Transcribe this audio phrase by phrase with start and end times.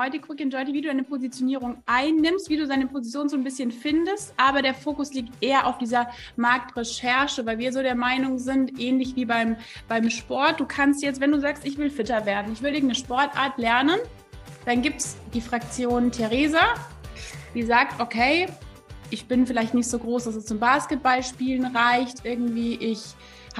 [0.00, 3.44] heute Quick and Dirty, wie du deine Positionierung einnimmst, wie du deine Position so ein
[3.44, 4.32] bisschen findest.
[4.36, 9.14] Aber der Fokus liegt eher auf dieser Marktrecherche, weil wir so der Meinung sind, ähnlich
[9.16, 9.56] wie beim,
[9.88, 10.60] beim Sport.
[10.60, 13.98] Du kannst jetzt, wenn du sagst, ich will fitter werden, ich will irgendeine Sportart lernen,
[14.64, 16.74] dann gibt es die Fraktion Theresa,
[17.54, 18.48] die sagt, okay,
[19.10, 22.24] ich bin vielleicht nicht so groß, dass es zum Basketballspielen reicht.
[22.24, 23.00] Irgendwie, ich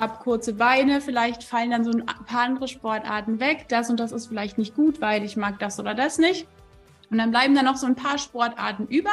[0.01, 3.67] habe kurze Beine, vielleicht fallen dann so ein paar andere Sportarten weg.
[3.69, 6.47] Das und das ist vielleicht nicht gut, weil ich mag das oder das nicht.
[7.11, 9.11] Und dann bleiben da noch so ein paar Sportarten über.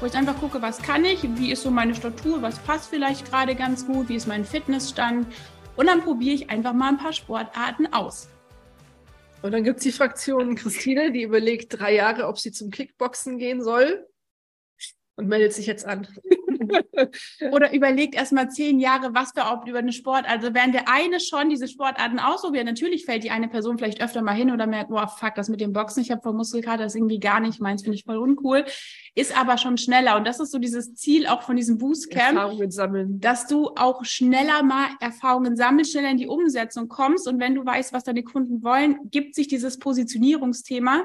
[0.00, 3.28] wo ich einfach gucke, was kann ich, wie ist so meine Statur, was passt vielleicht
[3.28, 5.26] gerade ganz gut, wie ist mein Fitnessstand
[5.74, 8.28] und dann probiere ich einfach mal ein paar Sportarten aus.
[9.40, 13.38] Und dann gibt es die Fraktion Christine, die überlegt drei Jahre, ob sie zum Kickboxen
[13.38, 14.06] gehen soll
[15.16, 16.08] und meldet sich jetzt an.
[17.52, 20.24] Oder überlegt erst mal zehn Jahre, was wir auch über den Sport.
[20.28, 24.22] Also während der eine schon diese Sportarten ausprobiert, natürlich fällt die eine Person vielleicht öfter
[24.22, 26.92] mal hin oder merkt, oh fuck, das mit dem Boxen, ich habe vor Muskelkater, das
[26.92, 28.64] ist irgendwie gar nicht meins, finde ich voll uncool,
[29.14, 30.16] ist aber schon schneller.
[30.16, 33.20] Und das ist so dieses Ziel auch von diesem Boostcamp, Erfahrungen sammeln.
[33.20, 37.28] dass du auch schneller mal Erfahrungen sammelst, schneller in die Umsetzung kommst.
[37.28, 41.04] Und wenn du weißt, was deine Kunden wollen, gibt sich dieses Positionierungsthema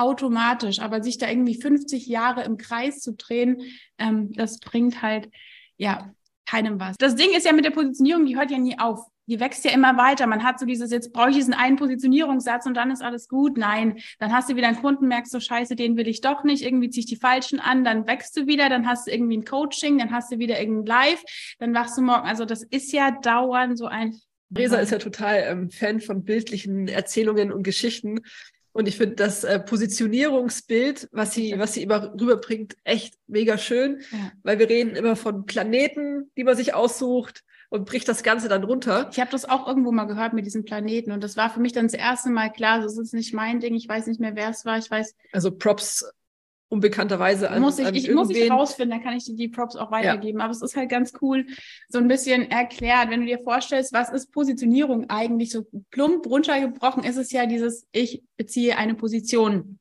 [0.00, 0.80] automatisch.
[0.80, 3.62] Aber sich da irgendwie 50 Jahre im Kreis zu drehen,
[3.98, 5.30] ähm, das bringt halt,
[5.76, 6.12] ja,
[6.50, 6.96] keinem was.
[6.98, 9.06] Das Ding ist ja mit der Positionierung, die hört ja nie auf.
[9.26, 10.26] Die wächst ja immer weiter.
[10.26, 13.56] Man hat so dieses, jetzt brauche ich diesen einen Positionierungssatz und dann ist alles gut.
[13.56, 16.64] Nein, dann hast du wieder einen Kunden, merkst du, scheiße, den will ich doch nicht.
[16.64, 19.44] Irgendwie ziehe ich die falschen an, dann wächst du wieder, dann hast du irgendwie ein
[19.44, 21.22] Coaching, dann hast du wieder irgendein Live,
[21.60, 22.26] dann wachst du morgen.
[22.26, 24.16] Also das ist ja dauernd so ein.
[24.52, 28.22] Resa ist ja total ähm, Fan von bildlichen Erzählungen und Geschichten.
[28.72, 34.00] Und ich finde das äh, Positionierungsbild, was sie, was sie immer rüberbringt, echt mega schön,
[34.12, 34.32] ja.
[34.42, 38.64] weil wir reden immer von Planeten, die man sich aussucht und bricht das Ganze dann
[38.64, 39.08] runter.
[39.12, 41.72] Ich habe das auch irgendwo mal gehört mit diesen Planeten und das war für mich
[41.72, 44.50] dann das erste Mal klar, das ist nicht mein Ding, ich weiß nicht mehr, wer
[44.50, 45.14] es war, ich weiß.
[45.32, 46.04] Also Props
[46.70, 49.76] unbekannterweise an, muss ich, an ich muss ich rausfinden, dann kann ich dir die Props
[49.76, 50.38] auch weitergeben.
[50.38, 50.44] Ja.
[50.44, 51.46] Aber es ist halt ganz cool,
[51.88, 55.50] so ein bisschen erklärt, wenn du dir vorstellst, was ist Positionierung eigentlich?
[55.50, 59.78] So plump runtergebrochen ist es ja dieses, ich beziehe eine Position.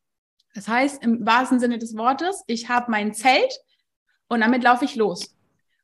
[0.55, 3.53] Das heißt, im wahrsten Sinne des Wortes, ich habe mein Zelt
[4.27, 5.35] und damit laufe ich los.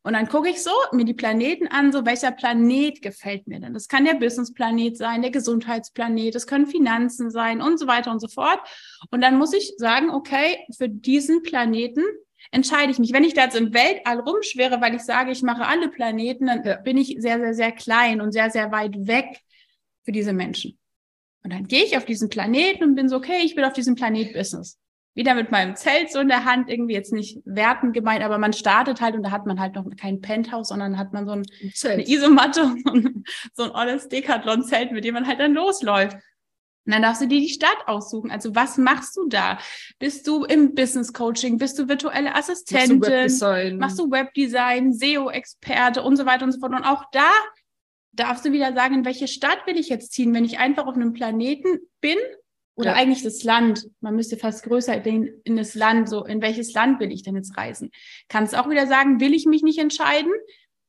[0.06, 3.74] Und dann gucke ich so mir die Planeten an, so welcher Planet gefällt mir denn?
[3.74, 8.20] Das kann der Businessplanet sein, der Gesundheitsplanet, es können Finanzen sein und so weiter und
[8.20, 8.60] so fort.
[9.10, 12.04] Und dann muss ich sagen, okay, für diesen Planeten
[12.52, 13.14] entscheide ich mich.
[13.14, 16.64] Wenn ich da jetzt im Weltall rumschwere, weil ich sage, ich mache alle Planeten, dann
[16.64, 16.76] ja.
[16.76, 19.42] bin ich sehr, sehr, sehr klein und sehr, sehr weit weg
[20.04, 20.78] für diese Menschen.
[21.44, 23.96] Und dann gehe ich auf diesen Planeten und bin so, okay, ich bin auf diesem
[23.96, 24.78] Planet Business
[25.16, 28.54] wieder mit meinem Zelt so in der Hand, irgendwie jetzt nicht wertend gemeint, aber man
[28.54, 31.46] startet halt und da hat man halt noch kein Penthouse, sondern hat man so ein,
[31.86, 36.18] eine Isomatte und so ein olles Decathlon-Zelt, mit dem man halt dann losläuft.
[36.86, 38.30] Und dann darfst du dir die Stadt aussuchen.
[38.30, 39.58] Also was machst du da?
[39.98, 41.58] Bist du im Business Coaching?
[41.58, 43.00] Bist du virtuelle Assistentin?
[43.00, 46.74] Machst du Webdesign, machst du Webdesign SEO-Experte und so weiter und so fort.
[46.74, 47.32] Und auch da
[48.12, 50.34] darfst du wieder sagen, in welche Stadt will ich jetzt ziehen?
[50.34, 52.18] Wenn ich einfach auf einem Planeten bin
[52.76, 52.96] oder ja.
[52.96, 53.88] eigentlich das Land.
[54.02, 56.10] Man müsste fast größer denken in das Land.
[56.10, 57.92] So, in welches Land will ich denn jetzt reisen?
[58.28, 60.32] Kannst auch wieder sagen, will ich mich nicht entscheiden?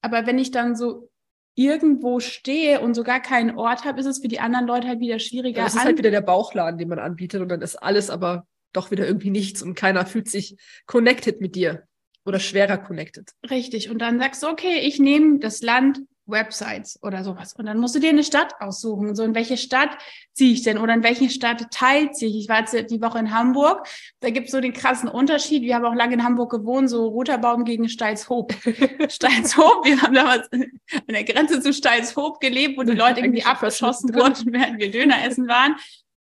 [0.03, 1.11] Aber wenn ich dann so
[1.55, 5.19] irgendwo stehe und sogar keinen Ort habe, ist es für die anderen Leute halt wieder
[5.19, 5.63] schwieriger.
[5.63, 8.91] Das ist halt wieder der Bauchladen, den man anbietet und dann ist alles aber doch
[8.91, 11.85] wieder irgendwie nichts und keiner fühlt sich connected mit dir
[12.27, 13.31] oder schwerer connected.
[13.49, 13.89] Richtig.
[13.89, 17.55] Und dann sagst du, okay, ich nehme das Land Websites oder sowas.
[17.55, 19.15] Und dann musst du dir eine Stadt aussuchen.
[19.15, 19.97] So, in welche Stadt
[20.33, 20.79] ziehe ich denn?
[20.79, 22.37] Oder in welche Stadt teilt sich?
[22.37, 23.87] Ich war jetzt die Woche in Hamburg.
[24.21, 25.63] Da gibt es so den krassen Unterschied.
[25.63, 28.53] Wir haben auch lange in Hamburg gewohnt, so Roter Baum gegen Steilshoop.
[29.09, 30.69] Steilshoop, wir haben damals an
[31.09, 35.49] der Grenze zu Steilshoop gelebt, wo die Leute irgendwie abgeschossen wurden, während wir Döner essen
[35.49, 35.77] waren.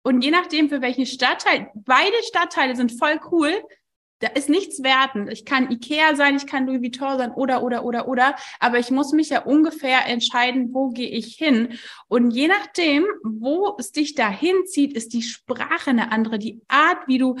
[0.03, 3.51] Und je nachdem, für welchen Stadtteil, beide Stadtteile sind voll cool,
[4.19, 5.31] da ist nichts wertend.
[5.31, 8.35] Ich kann Ikea sein, ich kann Louis Vuitton sein oder, oder, oder, oder.
[8.59, 11.77] Aber ich muss mich ja ungefähr entscheiden, wo gehe ich hin.
[12.07, 17.07] Und je nachdem, wo es dich dahin zieht, ist die Sprache eine andere, die Art,
[17.07, 17.35] wie du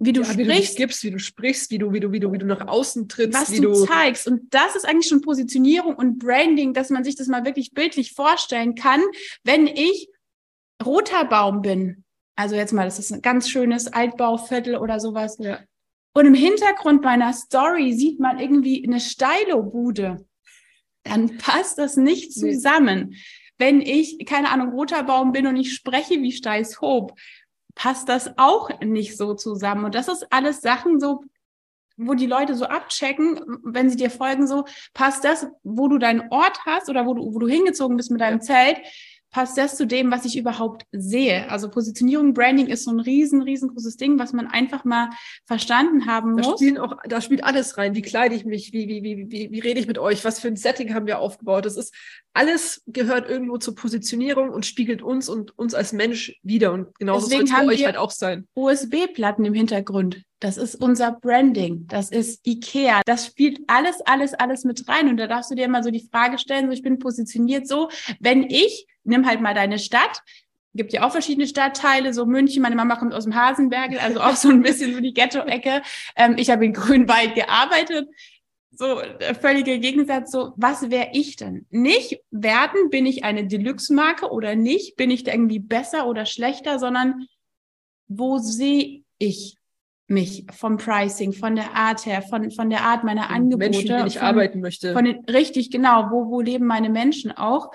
[0.00, 2.20] wie du ja, sprichst, wie du gibst, wie du sprichst, wie du, wie du, wie
[2.20, 4.28] du, wie du nach außen trittst, was wie du, du zeigst.
[4.28, 8.12] Und das ist eigentlich schon Positionierung und Branding, dass man sich das mal wirklich bildlich
[8.12, 9.02] vorstellen kann,
[9.42, 10.08] wenn ich
[10.84, 12.04] roter Baum bin.
[12.36, 15.36] Also jetzt mal, das ist ein ganz schönes Altbauviertel oder sowas.
[15.40, 15.58] Ja.
[16.18, 20.26] Und im Hintergrund meiner Story sieht man irgendwie eine Stylo-Bude.
[21.04, 23.14] Dann passt das nicht zusammen.
[23.56, 27.12] Wenn ich, keine Ahnung, roter Baum bin und ich spreche wie Steißhob,
[27.76, 29.84] passt das auch nicht so zusammen.
[29.84, 31.22] Und das ist alles Sachen so,
[31.96, 36.32] wo die Leute so abchecken, wenn sie dir folgen, so passt das, wo du deinen
[36.32, 38.78] Ort hast oder wo du, wo du hingezogen bist mit deinem Zelt,
[39.30, 41.50] passt das zu dem, was ich überhaupt sehe.
[41.50, 45.10] Also Positionierung, Branding ist so ein riesen, riesengroßes Ding, was man einfach mal
[45.46, 46.58] verstanden haben da muss.
[46.58, 47.94] Spielen auch, da spielt alles rein.
[47.94, 48.72] Wie kleide ich mich?
[48.72, 50.24] Wie, wie, wie, wie, wie rede ich mit euch?
[50.24, 51.66] Was für ein Setting haben wir aufgebaut?
[51.66, 51.94] Das ist
[52.32, 56.72] alles gehört irgendwo zur Positionierung und spiegelt uns und uns als Mensch wieder.
[56.72, 58.46] Und genauso soll es für euch halt auch sein.
[58.54, 60.22] USB-Platten im Hintergrund.
[60.40, 61.86] Das ist unser Branding.
[61.88, 63.02] Das ist IKEA.
[63.06, 65.08] Das spielt alles, alles, alles mit rein.
[65.08, 67.90] Und da darfst du dir mal so die Frage stellen, so ich bin positioniert so,
[68.20, 70.22] wenn ich, nimm halt mal deine Stadt,
[70.74, 74.36] gibt ja auch verschiedene Stadtteile, so München, meine Mama kommt aus dem Hasenbergel, also auch
[74.36, 75.82] so ein bisschen so die Ghetto-Ecke.
[76.14, 78.08] Ähm, ich habe in Grünwald gearbeitet.
[78.70, 81.66] So, der völlige Gegensatz, so, was wäre ich denn?
[81.70, 84.94] Nicht werten, bin ich eine Deluxe-Marke oder nicht?
[84.94, 87.26] Bin ich da irgendwie besser oder schlechter, sondern
[88.06, 89.56] wo sehe ich
[90.08, 93.70] mich vom Pricing, von der Art her, von, von der Art meiner Angebote.
[93.70, 94.92] Menschen, denen ich von, arbeiten möchte.
[94.94, 96.10] Von den, richtig, genau.
[96.10, 97.70] Wo, wo leben meine Menschen auch?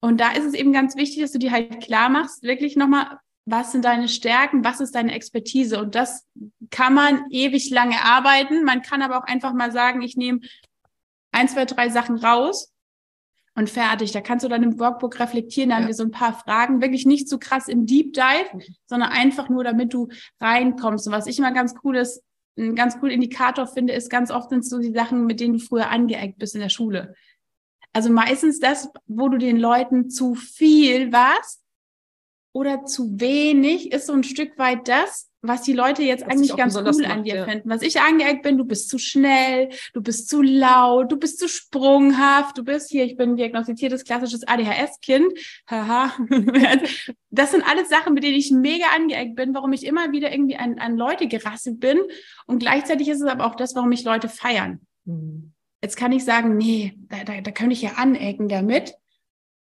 [0.00, 3.18] Und da ist es eben ganz wichtig, dass du dir halt klar machst, wirklich nochmal,
[3.44, 5.80] was sind deine Stärken, was ist deine Expertise?
[5.80, 6.26] Und das
[6.70, 8.62] kann man ewig lange arbeiten.
[8.62, 10.40] Man kann aber auch einfach mal sagen, ich nehme
[11.32, 12.72] ein, zwei, drei Sachen raus
[13.58, 14.12] und fertig.
[14.12, 15.80] Da kannst du dann im Workbook reflektieren, da ja.
[15.80, 18.62] haben wir so ein paar Fragen, wirklich nicht so krass im Deep Dive, mhm.
[18.86, 20.08] sondern einfach nur, damit du
[20.40, 21.08] reinkommst.
[21.08, 22.22] Und was ich immer ganz cool ist,
[22.56, 25.58] ein ganz cooler Indikator finde, ist ganz oft sind so die Sachen, mit denen du
[25.58, 27.14] früher angeeckt bist in der Schule.
[27.92, 31.60] Also meistens das, wo du den Leuten zu viel warst
[32.52, 36.56] oder zu wenig, ist so ein Stück weit das, was die Leute jetzt was eigentlich
[36.56, 37.44] ganz cool macht, an dir ja.
[37.44, 37.70] finden.
[37.70, 41.48] Was ich angeeckt bin, du bist zu schnell, du bist zu laut, du bist zu
[41.48, 45.32] sprunghaft, du bist hier, ich bin diagnostiziertes klassisches ADHS-Kind.
[45.70, 46.12] Haha.
[47.30, 50.56] das sind alles Sachen, mit denen ich mega angeeckt bin, warum ich immer wieder irgendwie
[50.56, 51.98] an, an Leute gerasselt bin.
[52.46, 54.80] Und gleichzeitig ist es aber auch das, warum mich Leute feiern.
[55.04, 55.52] Mhm.
[55.82, 58.94] Jetzt kann ich sagen, nee, da, da, da könnte ich ja anecken damit.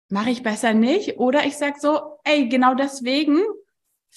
[0.08, 1.18] Mache ich besser nicht.
[1.18, 3.40] Oder ich sage so, ey, genau deswegen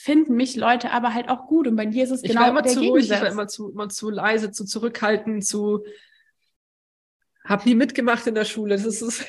[0.02, 1.68] finden mich Leute aber halt auch gut.
[1.68, 3.50] Und bei dir ist es ich genau war immer der zu ruhig, ich war immer
[3.50, 5.84] zu, immer zu leise, zu zurückhaltend, zu
[7.44, 8.78] hab nie mitgemacht in der Schule.
[8.78, 9.26] Das ist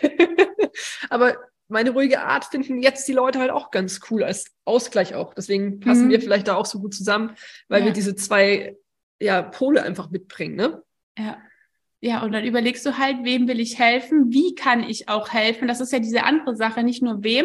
[1.10, 1.36] aber
[1.66, 5.34] meine ruhige Art finden jetzt die Leute halt auch ganz cool als Ausgleich auch.
[5.34, 6.10] Deswegen passen mhm.
[6.10, 7.34] wir vielleicht da auch so gut zusammen,
[7.68, 7.86] weil ja.
[7.86, 8.76] wir diese zwei
[9.20, 10.82] ja, Pole einfach mitbringen, ne?
[11.18, 11.38] Ja.
[12.02, 14.32] Ja, und dann überlegst du halt, wem will ich helfen?
[14.32, 15.68] Wie kann ich auch helfen?
[15.68, 17.44] Das ist ja diese andere Sache, nicht nur wem,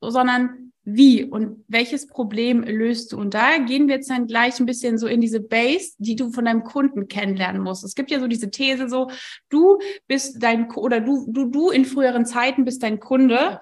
[0.00, 3.18] sondern wie und welches Problem löst du?
[3.18, 6.30] Und da gehen wir jetzt dann gleich ein bisschen so in diese Base, die du
[6.30, 7.84] von deinem Kunden kennenlernen musst.
[7.84, 9.10] Es gibt ja so diese These so,
[9.48, 13.60] du bist dein, oder du, du, du in früheren Zeiten bist dein Kunde.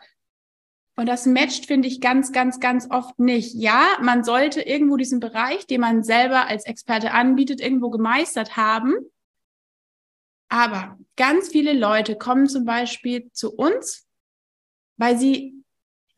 [0.97, 3.55] Und das matcht, finde ich, ganz, ganz, ganz oft nicht.
[3.55, 8.95] Ja, man sollte irgendwo diesen Bereich, den man selber als Experte anbietet, irgendwo gemeistert haben.
[10.49, 14.07] Aber ganz viele Leute kommen zum Beispiel zu uns,
[14.97, 15.59] weil sie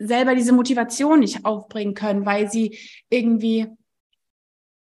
[0.01, 2.79] selber diese Motivation nicht aufbringen können, weil sie
[3.11, 3.69] irgendwie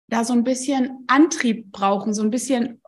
[0.08, 2.80] da so ein bisschen Antrieb brauchen, so ein bisschen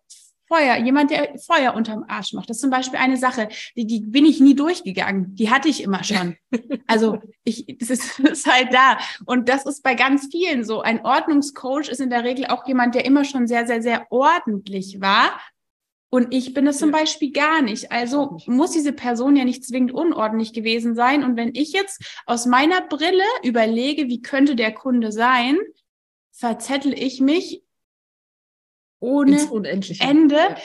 [0.47, 2.51] Feuer, jemand, der Feuer unterm Arsch macht.
[2.51, 5.35] Das ist zum Beispiel eine Sache, die, die bin ich nie durchgegangen.
[5.35, 6.37] Die hatte ich immer schon.
[6.87, 8.99] Also ich, das ist, das ist halt da.
[9.25, 10.83] Und das ist bei ganz vielen so.
[10.83, 15.01] Ein Ordnungscoach ist in der Regel auch jemand, der immer schon sehr, sehr, sehr ordentlich
[15.01, 15.41] war
[16.15, 17.91] und ich bin es zum Beispiel gar nicht.
[17.91, 21.25] Also muss diese Person ja nicht zwingend unordentlich gewesen sein.
[21.25, 25.59] Und wenn ich jetzt aus meiner Brille überlege, wie könnte der Kunde sein,
[26.31, 27.65] verzettel ich mich
[29.01, 29.41] ohne
[29.99, 30.57] Ende, ja.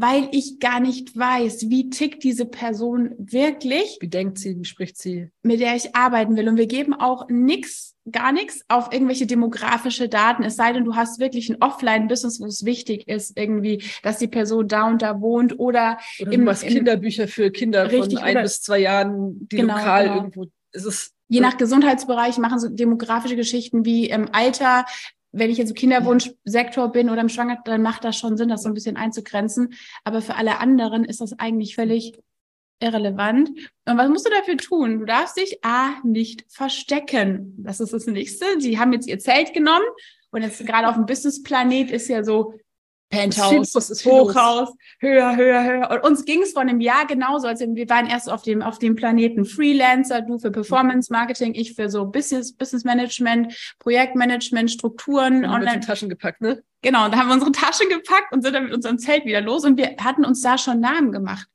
[0.00, 3.98] Weil ich gar nicht weiß, wie tickt diese Person wirklich.
[4.00, 5.30] Wie denkt sie, wie spricht sie?
[5.42, 6.48] Mit der ich arbeiten will.
[6.48, 10.96] Und wir geben auch nichts gar nichts auf irgendwelche demografische Daten, es sei denn, du
[10.96, 15.20] hast wirklich ein Offline-Business, wo es wichtig ist, irgendwie, dass die Person da und da
[15.20, 18.78] wohnt oder, oder im, du machst im, Kinderbücher für Kinder richtig, von ein bis zwei
[18.78, 20.16] Jahren, die genau, lokal genau.
[20.16, 24.86] irgendwo, ist es Je nach Gesundheitsbereich machen so demografische Geschichten wie im Alter,
[25.32, 28.62] wenn ich jetzt im Kinderwunschsektor bin oder im Schwanger, dann macht das schon Sinn, das
[28.62, 29.74] so ein bisschen einzugrenzen.
[30.04, 32.18] Aber für alle anderen ist das eigentlich völlig
[32.80, 33.50] irrelevant.
[33.86, 35.00] Und was musst du dafür tun?
[35.00, 37.54] Du darfst dich A, nicht verstecken.
[37.58, 38.46] Das ist das Nächste.
[38.58, 39.86] Sie haben jetzt ihr Zelt genommen
[40.30, 42.54] und jetzt gerade auf dem Business-Planet ist ja so
[43.10, 43.74] Penthouse,
[44.04, 45.90] Hochhaus, höher, höher, höher.
[45.90, 47.46] Und uns ging es vor einem Jahr genauso.
[47.46, 51.74] Also wir waren erst auf dem, auf dem Planeten Freelancer, du für Performance Marketing, ich
[51.74, 55.44] für so Business, Business Management, Projektmanagement, Strukturen.
[55.44, 56.62] Und haben die Taschen gepackt, ne?
[56.82, 59.40] Genau, und da haben wir unsere Taschen gepackt und sind dann mit unserem Zelt wieder
[59.40, 61.48] los und wir hatten uns da schon Namen gemacht.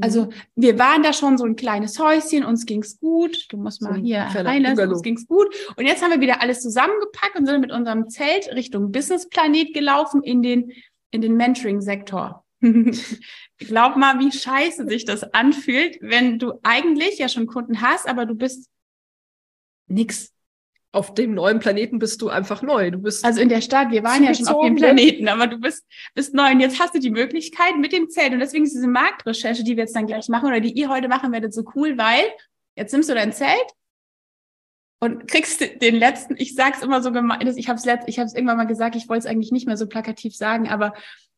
[0.00, 0.32] Also mhm.
[0.56, 3.46] wir waren da schon so ein kleines Häuschen, uns ging's gut.
[3.50, 5.54] Du musst mal so hier reinlassen, uns ging's gut.
[5.76, 9.72] Und jetzt haben wir wieder alles zusammengepackt und sind mit unserem Zelt Richtung Business Planet
[9.72, 10.72] gelaufen in den
[11.14, 12.44] in den Mentoring-Sektor.
[13.58, 18.26] Glaub mal, wie scheiße sich das anfühlt, wenn du eigentlich ja schon Kunden hast, aber
[18.26, 18.68] du bist
[19.86, 20.32] nix.
[20.90, 22.90] Auf dem neuen Planeten bist du einfach neu.
[22.90, 24.80] Du bist also in der Stadt, wir waren ja schon auf dem ne?
[24.80, 28.32] Planeten, aber du bist, bist neu und jetzt hast du die Möglichkeit mit dem Zelt.
[28.32, 31.08] Und deswegen ist diese Marktrecherche, die wir jetzt dann gleich machen oder die ihr heute
[31.08, 32.24] machen werdet, so cool, weil
[32.76, 33.74] jetzt nimmst du dein Zelt
[35.04, 38.56] und kriegst den letzten, ich sag's immer so gemein, ich habe es ich hab's irgendwann
[38.56, 40.94] mal gesagt, ich wollte es eigentlich nicht mehr so plakativ sagen, aber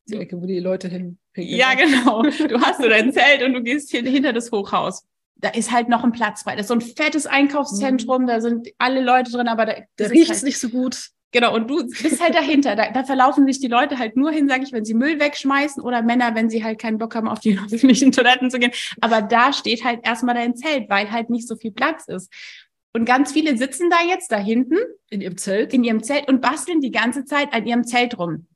[0.09, 1.19] die Ecke, wo die Leute hin.
[1.37, 2.23] Ja, genau.
[2.23, 5.05] Du hast so dein Zelt und du gehst hier hinter das Hochhaus.
[5.35, 6.53] Da ist halt noch ein Platz frei.
[6.53, 8.27] Das ist so ein fettes Einkaufszentrum, mhm.
[8.27, 11.11] da sind alle Leute drin, aber da, da riecht es halt, nicht so gut.
[11.33, 12.77] Genau, und du bist halt dahinter.
[12.77, 15.83] Da, da verlaufen sich die Leute halt nur hin, sage ich, wenn sie Müll wegschmeißen
[15.83, 18.73] oder Männer, wenn sie halt keinen Bock haben, auf die öffentlichen Toiletten zu gehen.
[19.01, 22.33] Aber da steht halt erstmal dein Zelt, weil halt nicht so viel Platz ist.
[22.97, 24.79] Und ganz viele sitzen da jetzt da hinten.
[25.11, 25.75] In ihrem Zelt?
[25.75, 28.47] In ihrem Zelt und basteln die ganze Zeit an ihrem Zelt rum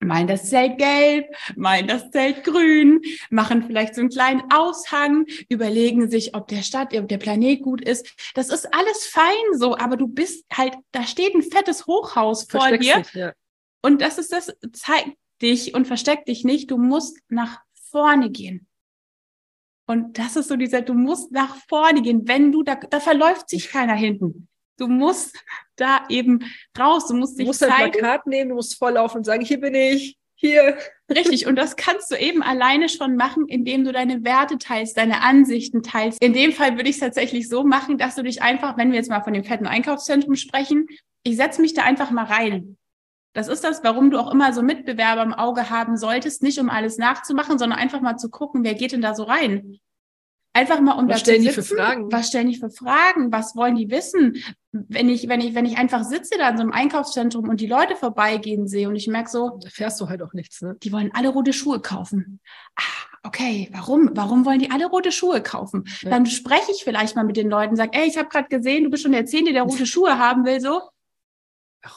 [0.00, 1.26] malen das Zelt gelb,
[1.56, 3.00] malen das Zelt grün,
[3.30, 7.80] machen vielleicht so einen kleinen Aushang, überlegen sich, ob der Stadt, ob der Planet gut
[7.80, 8.06] ist.
[8.34, 12.70] Das ist alles fein so, aber du bist halt, da steht ein fettes Hochhaus vor
[12.76, 12.98] dir.
[12.98, 13.32] Dich, ja.
[13.82, 16.70] Und das ist das, zeigt dich und versteckt dich nicht.
[16.70, 17.60] Du musst nach
[17.90, 18.66] vorne gehen.
[19.86, 22.26] Und das ist so dieser, du musst nach vorne gehen.
[22.26, 24.48] Wenn du, da, da verläuft sich keiner hinten.
[24.78, 25.36] Du musst
[25.76, 26.40] da eben
[26.78, 27.06] raus.
[27.08, 27.74] Du musst dich du musst zeigen.
[27.74, 30.76] ein Plakat nehmen, du musst vorlaufen und sagen, hier bin ich, hier.
[31.10, 31.46] Richtig.
[31.46, 35.82] Und das kannst du eben alleine schon machen, indem du deine Werte teilst, deine Ansichten
[35.82, 36.22] teilst.
[36.22, 38.96] In dem Fall würde ich es tatsächlich so machen, dass du dich einfach, wenn wir
[38.96, 40.88] jetzt mal von dem fetten Einkaufszentrum sprechen,
[41.22, 42.76] ich setze mich da einfach mal rein.
[43.36, 46.70] Das ist das, warum du auch immer so Mitbewerber im Auge haben solltest, nicht um
[46.70, 49.78] alles nachzumachen, sondern einfach mal zu gucken, wer geht denn da so rein?
[50.54, 52.10] Einfach mal um was stellen die für Fragen?
[52.10, 53.30] Was stellen die für Fragen?
[53.30, 54.42] Was wollen die wissen?
[54.72, 57.66] Wenn ich, wenn ich, wenn ich einfach sitze da in so einem Einkaufszentrum und die
[57.66, 60.74] Leute vorbeigehen sehe und ich merke so, da fährst du halt auch nichts, ne?
[60.82, 62.40] Die wollen alle rote Schuhe kaufen.
[62.76, 64.12] Ah, okay, warum?
[64.14, 65.84] Warum wollen die alle rote Schuhe kaufen?
[66.00, 66.08] Ja.
[66.08, 68.88] Dann spreche ich vielleicht mal mit den Leuten, sage, ey, ich habe gerade gesehen, du
[68.88, 70.80] bist schon der Zehnte, der rote Schuhe haben will, so.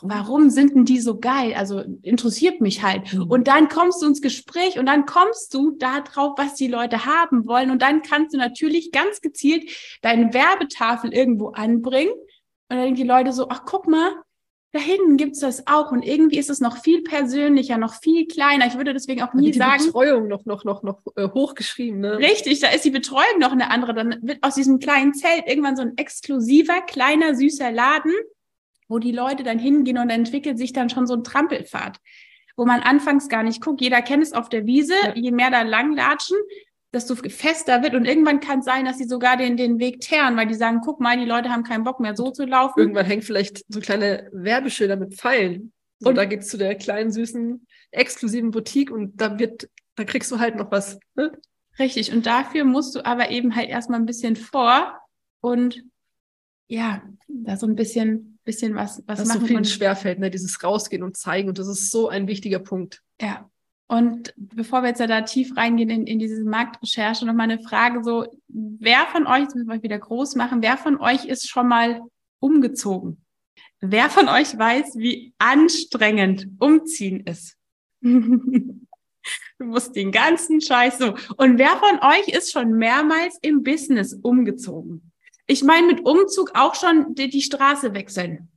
[0.02, 1.54] Warum sind denn die so geil?
[1.56, 3.14] Also interessiert mich halt.
[3.14, 3.24] Mhm.
[3.24, 7.06] Und dann kommst du ins Gespräch und dann kommst du da drauf, was die Leute
[7.06, 7.72] haben wollen.
[7.72, 9.70] Und dann kannst du natürlich ganz gezielt
[10.02, 12.12] deine Werbetafel irgendwo anbringen.
[12.12, 14.12] Und dann denken die Leute so, ach guck mal,
[14.72, 15.92] da hinten gibt's das auch.
[15.92, 18.68] Und irgendwie ist es noch viel persönlicher, noch viel kleiner.
[18.68, 19.80] Ich würde deswegen auch nie die sagen.
[19.80, 22.18] Die Betreuung noch, noch, noch, noch äh, hochgeschrieben, ne?
[22.20, 23.94] Richtig, da ist die Betreuung noch eine andere.
[23.94, 28.14] Dann wird aus diesem kleinen Zelt irgendwann so ein exklusiver, kleiner, süßer Laden
[28.90, 32.00] wo die Leute dann hingehen und entwickelt sich dann schon so ein Trampelpfad,
[32.58, 33.80] wo man anfangs gar nicht guckt.
[33.80, 35.16] Jeder kennt es auf der Wiese, ja.
[35.16, 36.38] je mehr da langlatschen,
[36.92, 40.36] desto fester wird und irgendwann kann es sein, dass sie sogar den, den Weg teeren,
[40.36, 42.80] weil die sagen, guck mal, die Leute haben keinen Bock mehr so zu laufen.
[42.80, 45.72] Irgendwann hängt vielleicht so kleine Werbeschilder mit Pfeilen.
[46.00, 50.32] So, und da geht's zu der kleinen, süßen, exklusiven Boutique und da wird, da kriegst
[50.32, 50.98] du halt noch was.
[51.16, 51.32] Ne?
[51.78, 52.12] Richtig.
[52.12, 54.98] Und dafür musst du aber eben halt erstmal ein bisschen vor
[55.42, 55.84] und
[56.68, 59.42] ja, da so ein bisschen bisschen was, was was machen.
[59.42, 60.30] so vielen schwerfällt, ne?
[60.30, 61.50] dieses Rausgehen und zeigen.
[61.50, 63.02] Und das ist so ein wichtiger Punkt.
[63.22, 63.50] Ja.
[63.88, 67.60] Und bevor wir jetzt ja da tief reingehen in, in diese Marktrecherche, noch mal eine
[67.60, 71.50] Frage so, wer von euch, das müssen wir wieder groß machen, wer von euch ist
[71.50, 72.02] schon mal
[72.40, 73.26] umgezogen?
[73.82, 77.58] Wer von euch weiß, wie anstrengend umziehen ist?
[78.02, 81.16] du musst den ganzen Scheiß so.
[81.38, 85.09] Und wer von euch ist schon mehrmals im Business umgezogen?
[85.50, 88.50] Ich meine mit Umzug auch schon die, die Straße wechseln.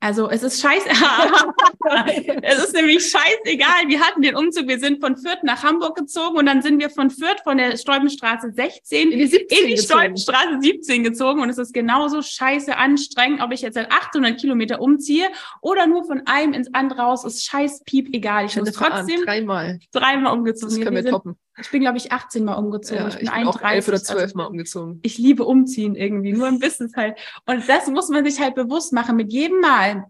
[0.00, 0.88] Also es ist scheiße.
[2.42, 3.86] es ist nämlich scheißegal.
[3.86, 4.66] Wir hatten den Umzug.
[4.66, 7.76] Wir sind von Fürth nach Hamburg gezogen und dann sind wir von Fürth von der
[7.76, 12.76] Stolpenstraße 16 in die, 17 in die Stolpenstraße 17 gezogen und es ist genauso scheiße
[12.76, 15.28] anstrengend, ob ich jetzt seit 800 Kilometer umziehe
[15.62, 17.24] oder nur von einem ins andere raus.
[17.24, 18.46] Ist scheiß piep egal.
[18.46, 20.74] Ich, ich muss trotzdem dreimal dreimal umgezogen.
[20.74, 21.36] Das können wir, wir toppen.
[21.60, 23.02] Ich bin, glaube ich, 18 Mal umgezogen.
[23.02, 23.62] Ja, ich bin, ich bin 31.
[23.62, 25.00] Auch 11 oder 12 also Mal umgezogen.
[25.02, 27.18] Ich liebe umziehen irgendwie, nur im Business halt.
[27.46, 29.16] Und das muss man sich halt bewusst machen.
[29.16, 30.06] Mit jedem Mal,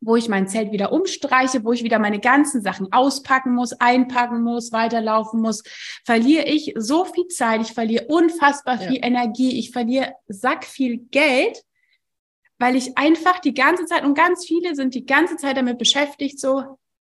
[0.00, 4.42] wo ich mein Zelt wieder umstreiche, wo ich wieder meine ganzen Sachen auspacken muss, einpacken
[4.42, 5.62] muss, weiterlaufen muss,
[6.04, 9.04] verliere ich so viel Zeit, ich verliere unfassbar viel ja.
[9.04, 11.62] Energie, ich verliere sack viel Geld,
[12.58, 16.40] weil ich einfach die ganze Zeit, und ganz viele sind die ganze Zeit damit beschäftigt,
[16.40, 16.78] so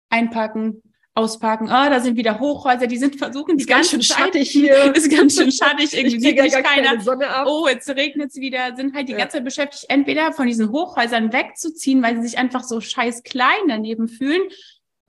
[0.08, 0.82] einpacken,
[1.14, 1.68] ausparken.
[1.68, 4.94] Ah, da sind wieder Hochhäuser, die sind versuchen, die ist ganz schön schattig hier.
[4.94, 7.46] Ist ganz schön schattig, irgendwie sieht mich keiner.
[7.46, 9.18] Oh, jetzt regnet es wieder, sind halt die ja.
[9.18, 13.68] ganze Zeit beschäftigt, entweder von diesen Hochhäusern wegzuziehen, weil sie sich einfach so scheiß klein
[13.68, 14.42] daneben fühlen,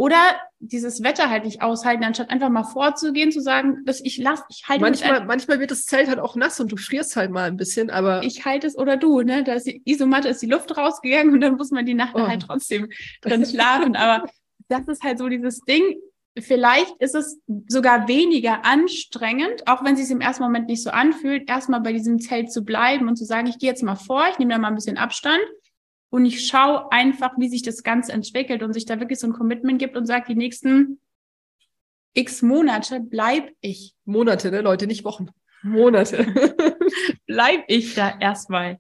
[0.02, 0.18] oder
[0.58, 4.68] dieses Wetter halt nicht aushalten, anstatt einfach mal vorzugehen, zu sagen, dass ich lass, ich
[4.68, 7.56] halte manchmal, manchmal wird das Zelt halt auch nass und du frierst halt mal ein
[7.56, 9.44] bisschen, aber ich halte es oder du, ne?
[9.44, 12.28] Da ist die Isomatte, ist die Luft rausgegangen und dann muss man die Nacht oh.
[12.28, 12.90] halt trotzdem
[13.22, 13.96] drin schlafen.
[13.96, 14.28] Aber
[14.72, 16.00] das ist halt so dieses Ding.
[16.40, 20.90] vielleicht ist es sogar weniger anstrengend, auch wenn es sich im ersten Moment nicht so
[20.90, 24.24] anfühlt, erstmal bei diesem Zelt zu bleiben und zu sagen, ich gehe jetzt mal vor,
[24.32, 25.44] ich nehme da mal ein bisschen Abstand
[26.10, 29.34] und ich schaue einfach, wie sich das Ganze entwickelt und sich da wirklich so ein
[29.34, 31.02] Commitment gibt und sagt, die nächsten
[32.14, 33.94] x Monate bleib ich.
[34.06, 35.30] Monate, ne, Leute, nicht Wochen.
[35.64, 36.26] Monate.
[37.28, 38.80] bleib ich da erstmal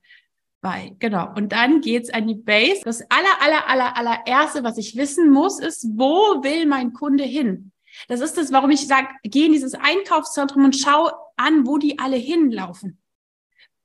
[0.62, 0.96] bei.
[1.00, 1.34] Genau.
[1.36, 2.82] Und dann geht's an die Base.
[2.84, 7.72] Das aller, aller, aller, allererste, was ich wissen muss, ist, wo will mein Kunde hin?
[8.08, 12.00] Das ist das, warum ich sage, geh in dieses Einkaufszentrum und schau an, wo die
[12.00, 13.00] alle hinlaufen.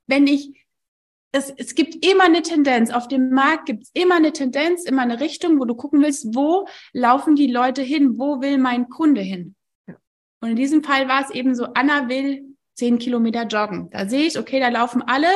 [0.05, 0.65] Wenn ich,
[1.33, 5.01] es, es gibt immer eine Tendenz, auf dem Markt gibt es immer eine Tendenz, immer
[5.01, 9.21] eine Richtung, wo du gucken willst, wo laufen die Leute hin, wo will mein Kunde
[9.21, 9.55] hin?
[10.39, 13.89] Und in diesem Fall war es eben so, Anna will zehn Kilometer joggen.
[13.89, 15.27] Da sehe ich, okay, da laufen alle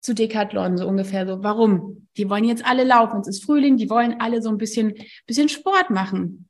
[0.00, 1.42] zu Decathlon, so ungefähr so.
[1.42, 2.08] Warum?
[2.16, 3.20] Die wollen jetzt alle laufen.
[3.20, 4.94] Es ist Frühling, die wollen alle so ein bisschen,
[5.26, 6.48] bisschen Sport machen.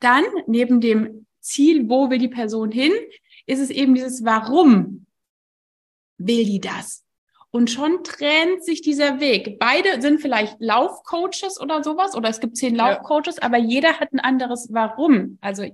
[0.00, 2.92] Dann, neben dem Ziel, wo will die Person hin,
[3.46, 5.06] ist es eben dieses Warum
[6.18, 7.04] will die das?
[7.50, 9.58] Und schon trennt sich dieser Weg.
[9.58, 13.42] Beide sind vielleicht Laufcoaches oder sowas, oder es gibt zehn Laufcoaches, ja.
[13.42, 15.38] aber jeder hat ein anderes Warum.
[15.40, 15.64] Also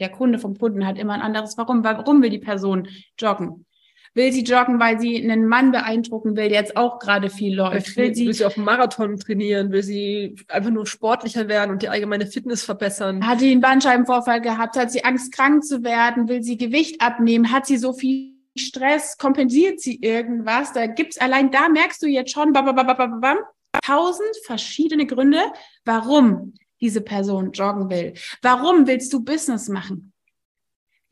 [0.00, 1.84] der Kunde vom Kunden hat immer ein anderes Warum.
[1.84, 3.66] Warum will die Person joggen?
[4.14, 7.96] Will sie joggen, weil sie einen Mann beeindrucken will, der jetzt auch gerade viel läuft?
[7.96, 9.70] Will, sie, will sie auf dem Marathon trainieren?
[9.70, 13.24] Will sie einfach nur sportlicher werden und die allgemeine Fitness verbessern?
[13.24, 14.76] Hat sie einen Bandscheibenvorfall gehabt?
[14.76, 16.28] Hat sie Angst, krank zu werden?
[16.28, 17.52] Will sie Gewicht abnehmen?
[17.52, 19.16] Hat sie so viel Stress?
[19.16, 20.72] Kompensiert sie irgendwas?
[20.72, 23.38] Da gibt's allein, da merkst du jetzt schon, bam, bam, bam, bam, bam,
[23.84, 25.40] tausend verschiedene Gründe,
[25.84, 28.14] warum diese Person joggen will.
[28.42, 30.09] Warum willst du Business machen?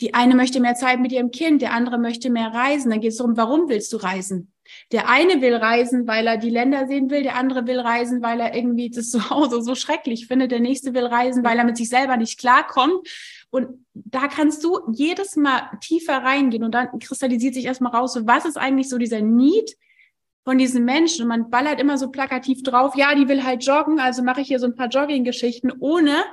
[0.00, 2.90] Die eine möchte mehr Zeit mit ihrem Kind, der andere möchte mehr reisen.
[2.90, 4.52] Dann geht es darum, warum willst du reisen?
[4.92, 8.38] Der eine will reisen, weil er die Länder sehen will, der andere will reisen, weil
[8.40, 11.76] er irgendwie das zu Hause so schrecklich findet, der nächste will reisen, weil er mit
[11.76, 13.08] sich selber nicht klarkommt.
[13.50, 18.26] Und da kannst du jedes Mal tiefer reingehen und dann kristallisiert sich erstmal raus, so
[18.26, 19.74] was ist eigentlich so dieser Need
[20.44, 21.22] von diesen Menschen?
[21.22, 24.48] Und man ballert immer so plakativ drauf, ja, die will halt joggen, also mache ich
[24.48, 26.24] hier so ein paar Jogging-Geschichten, ohne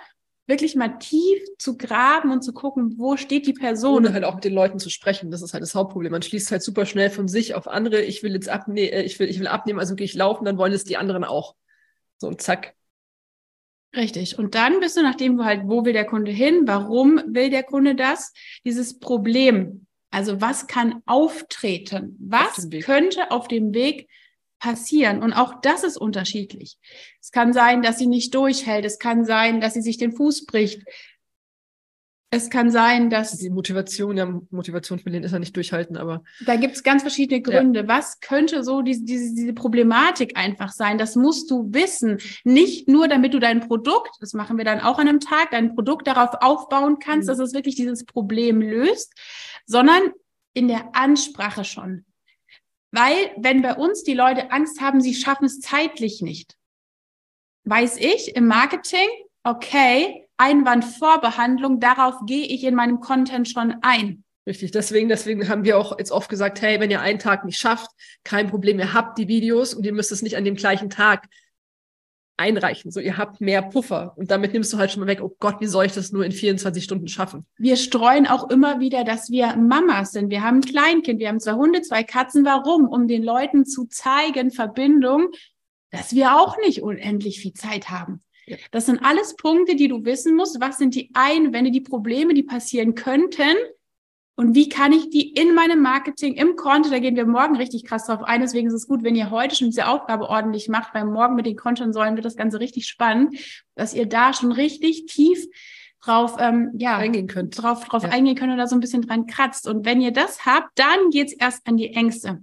[0.47, 4.05] wirklich mal tief zu graben und zu gucken, wo steht die Person.
[4.05, 5.31] Ohne halt auch mit den Leuten zu sprechen.
[5.31, 6.12] Das ist halt das Hauptproblem.
[6.12, 8.01] Man schließt halt super schnell von sich auf andere.
[8.01, 10.58] Ich will jetzt abnehmen, äh, ich will, ich will abnehmen, also gehe ich laufen, dann
[10.58, 11.55] wollen es die anderen auch.
[12.17, 12.75] So und zack.
[13.95, 14.38] Richtig.
[14.38, 16.63] Und dann bist du, nachdem du halt, wo will der Kunde hin?
[16.65, 18.34] Warum will der Kunde das?
[18.65, 19.88] Dieses Problem.
[20.12, 22.17] Also was kann auftreten?
[22.19, 24.08] Was auf könnte auf dem Weg
[24.60, 25.22] passieren.
[25.22, 26.78] Und auch das ist unterschiedlich.
[27.22, 28.86] Es kann sein, dass sie nicht durchhält.
[28.86, 30.84] Es kann sein, dass sie sich den Fuß bricht.
[32.32, 33.38] Es kann sein, dass.
[33.38, 36.24] Die Motivation, ja, Motivation verlieren ist ja nicht durchhalten, aber.
[36.46, 37.82] Da gibt es ganz verschiedene Gründe.
[37.82, 37.88] Ja.
[37.88, 40.98] Was könnte so diese, diese, diese Problematik einfach sein?
[40.98, 42.18] Das musst du wissen.
[42.44, 45.76] Nicht nur, damit du dein Produkt, das machen wir dann auch an einem Tag, dein
[45.76, 47.32] Produkt darauf aufbauen kannst, mhm.
[47.32, 49.13] dass es wirklich dieses Problem löst,
[49.65, 50.02] sondern
[50.54, 52.06] in der Ansprache schon.
[52.95, 56.55] Weil, wenn bei uns die Leute Angst haben, sie schaffen es zeitlich nicht,
[57.65, 59.10] weiß ich im Marketing,
[59.43, 64.23] okay, Einwandvorbehandlung, darauf gehe ich in meinem Content schon ein.
[64.47, 67.60] Richtig, deswegen, deswegen haben wir auch jetzt oft gesagt, hey, wenn ihr einen Tag nicht
[67.60, 67.91] schafft,
[68.23, 71.27] kein Problem, ihr habt die Videos und ihr müsst es nicht an dem gleichen Tag
[72.38, 72.91] einreichen.
[72.91, 74.13] So, ihr habt mehr Puffer.
[74.17, 76.26] Und damit nimmst du halt schon mal weg, oh Gott, wie soll ich das nur
[76.26, 77.45] in 24 Stunden schaffen?
[77.58, 80.30] Wir streuen auch immer wieder, dass wir Mamas sind.
[80.30, 82.45] Wir haben ein Kleinkind, wir haben zwei Hunde, zwei Katzen.
[82.45, 82.88] Warum?
[82.88, 85.30] Um den Leuten zu zeigen, Verbindung,
[85.91, 88.21] dass wir auch nicht unendlich viel Zeit haben.
[88.48, 88.58] Ja.
[88.71, 90.60] Das sind alles Punkte, die du wissen musst.
[90.60, 93.56] Was sind die Einwände, die Probleme, die passieren könnten?
[94.38, 97.86] Und wie kann ich die in meinem Marketing, im Content, da gehen wir morgen richtig
[97.86, 98.41] krass drauf ein.
[98.41, 101.45] Deswegen ist es gut, wenn ihr heute schon diese Aufgabe ordentlich macht, weil morgen mit
[101.45, 103.38] den Content-Säulen wird das Ganze richtig spannend,
[103.76, 105.48] dass ihr da schon richtig tief
[106.02, 107.62] drauf, ähm, ja, eingehen könnt.
[107.62, 108.10] Drauf, drauf ja.
[108.10, 109.67] eingehen könnt oder so ein bisschen dran kratzt.
[109.67, 112.41] Und wenn ihr das habt, dann geht's erst an die Ängste.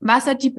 [0.00, 0.54] Was hat die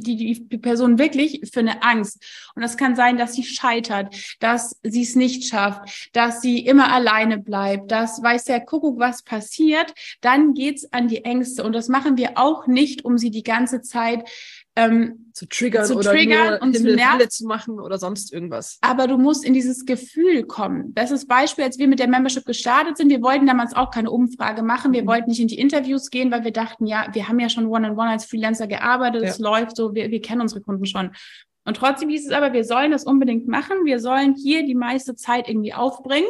[0.00, 2.22] die, die, die Person wirklich für eine Angst.
[2.54, 6.92] Und das kann sein, dass sie scheitert, dass sie es nicht schafft, dass sie immer
[6.92, 9.92] alleine bleibt, dass weiß der Kuckuck, was passiert.
[10.20, 11.64] Dann geht's an die Ängste.
[11.64, 14.28] Und das machen wir auch nicht, um sie die ganze Zeit
[14.76, 17.28] ähm, zu triggern zu oder triggern und zu nerven.
[17.28, 18.78] zu machen oder sonst irgendwas.
[18.80, 20.94] Aber du musst in dieses Gefühl kommen.
[20.94, 23.10] Das ist Beispiel, als wir mit der Membership gestartet sind.
[23.10, 24.92] Wir wollten damals auch keine Umfrage machen.
[24.92, 25.08] Wir mhm.
[25.08, 27.94] wollten nicht in die Interviews gehen, weil wir dachten, ja, wir haben ja schon One-on-One
[27.94, 29.22] -on -one als Freelancer gearbeitet.
[29.24, 31.12] Es läuft so, wir, wir kennen unsere Kunden schon.
[31.64, 33.84] Und trotzdem hieß es aber, wir sollen das unbedingt machen.
[33.84, 36.28] Wir sollen hier die meiste Zeit irgendwie aufbringen.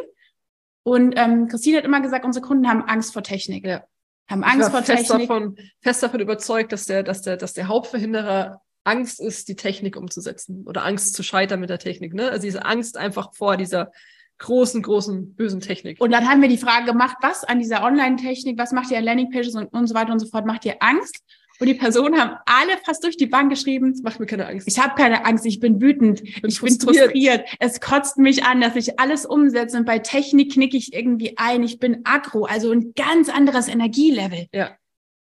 [0.85, 3.65] Und ähm, Christine hat immer gesagt, unsere Kunden haben Angst vor Technik.
[3.65, 3.85] Ja
[4.33, 5.29] haben Angst vor fest Technik.
[5.29, 9.97] Davon, fest davon überzeugt, dass der, dass der, dass der Hauptverhinderer Angst ist, die Technik
[9.97, 12.15] umzusetzen oder Angst zu scheitern mit der Technik.
[12.15, 12.31] Ne?
[12.31, 13.93] Also diese Angst einfach vor dieser
[14.39, 16.01] großen, großen, bösen Technik.
[16.01, 19.05] Und dann haben wir die Frage gemacht, was an dieser Online-Technik, was macht ihr an
[19.05, 21.23] Landingpages und, und so weiter und so fort, macht ihr Angst?
[21.63, 23.93] Und die Personen haben alle fast durch die Bank geschrieben.
[23.93, 24.67] Das macht mir keine Angst.
[24.67, 27.13] Ich habe keine Angst, ich bin wütend, bin ich frustriert.
[27.13, 27.49] bin frustriert.
[27.61, 31.63] Es kotzt mich an, dass ich alles umsetze und bei Technik knicke ich irgendwie ein.
[31.63, 34.49] Ich bin aggro, also ein ganz anderes Energielevel.
[34.53, 34.77] Ja.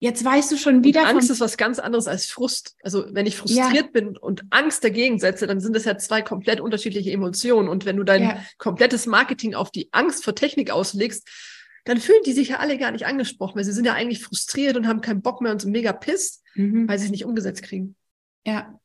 [0.00, 1.00] Jetzt weißt du schon wieder.
[1.00, 2.76] Und Angst ist was ganz anderes als Frust.
[2.82, 3.90] Also wenn ich frustriert ja.
[3.90, 7.70] bin und Angst dagegen setze, dann sind das ja zwei komplett unterschiedliche Emotionen.
[7.70, 8.44] Und wenn du dein ja.
[8.58, 11.26] komplettes Marketing auf die Angst vor Technik auslegst,
[11.88, 14.76] dann fühlen die sich ja alle gar nicht angesprochen, weil sie sind ja eigentlich frustriert
[14.76, 16.86] und haben keinen Bock mehr und sind mega pisst, mhm.
[16.86, 17.96] weil sie es nicht umgesetzt kriegen.
[18.46, 18.78] Ja.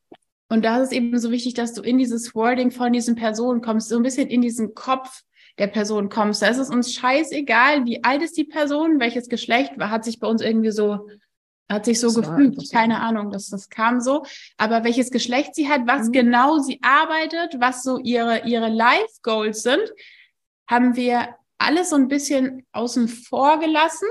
[0.48, 3.90] Und da ist eben so wichtig, dass du in dieses Wording von diesen Personen kommst,
[3.90, 5.22] so ein bisschen in diesen Kopf
[5.58, 6.40] der Person kommst.
[6.40, 10.26] Da ist es uns scheißegal, wie alt ist die Person, welches Geschlecht hat sich bei
[10.26, 11.06] uns irgendwie so,
[11.68, 12.72] hat sich so das gefügt.
[12.72, 14.24] Keine Ahnung, dass das kam so.
[14.56, 16.12] Aber welches Geschlecht sie hat, was mhm.
[16.12, 19.92] genau sie arbeitet, was so ihre, ihre Life Goals sind,
[20.66, 24.08] haben wir alles so ein bisschen außen vor gelassen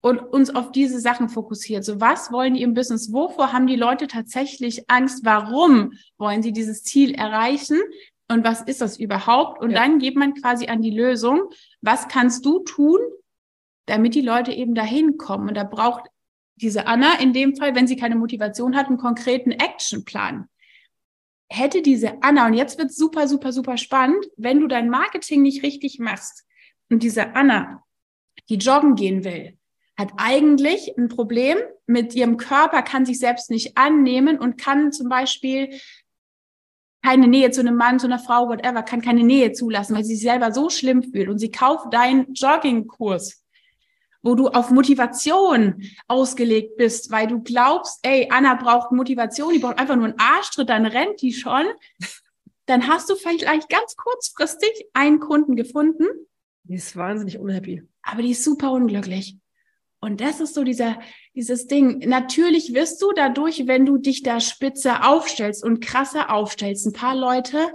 [0.00, 1.84] und uns auf diese Sachen fokussiert.
[1.84, 3.12] So, was wollen die im Business?
[3.12, 5.24] Wovor haben die Leute tatsächlich Angst?
[5.24, 7.80] Warum wollen sie dieses Ziel erreichen?
[8.28, 9.60] und was ist das überhaupt?
[9.60, 9.80] Und ja.
[9.80, 11.48] dann geht man quasi an die Lösung,
[11.80, 13.00] was kannst du tun,
[13.86, 15.48] damit die Leute eben dahin kommen?
[15.48, 16.08] Und da braucht
[16.56, 20.48] diese Anna in dem Fall, wenn sie keine Motivation hat, einen konkreten Actionplan.
[21.50, 25.62] Hätte diese Anna, und jetzt wird super, super, super spannend, wenn du dein Marketing nicht
[25.62, 26.46] richtig machst
[26.90, 27.84] und diese Anna,
[28.48, 29.58] die joggen gehen will,
[29.96, 35.08] hat eigentlich ein Problem mit ihrem Körper, kann sich selbst nicht annehmen und kann zum
[35.08, 35.80] Beispiel
[37.02, 40.14] keine Nähe zu einem Mann, zu einer Frau, whatever, kann keine Nähe zulassen, weil sie
[40.14, 41.28] sich selber so schlimm fühlt.
[41.28, 43.44] Und sie kauft deinen Joggingkurs,
[44.22, 49.78] wo du auf Motivation ausgelegt bist, weil du glaubst, ey, Anna braucht Motivation, die braucht
[49.78, 51.64] einfach nur einen Arschtritt, dann rennt die schon.
[52.66, 56.04] Dann hast du vielleicht ganz kurzfristig einen Kunden gefunden.
[56.64, 57.82] Die ist wahnsinnig unhappy.
[58.02, 59.38] Aber die ist super unglücklich.
[60.00, 61.00] Und das ist so dieser,
[61.34, 61.98] dieses Ding.
[62.00, 67.16] Natürlich wirst du dadurch, wenn du dich da spitze aufstellst und krasser aufstellst, ein paar
[67.16, 67.72] Leute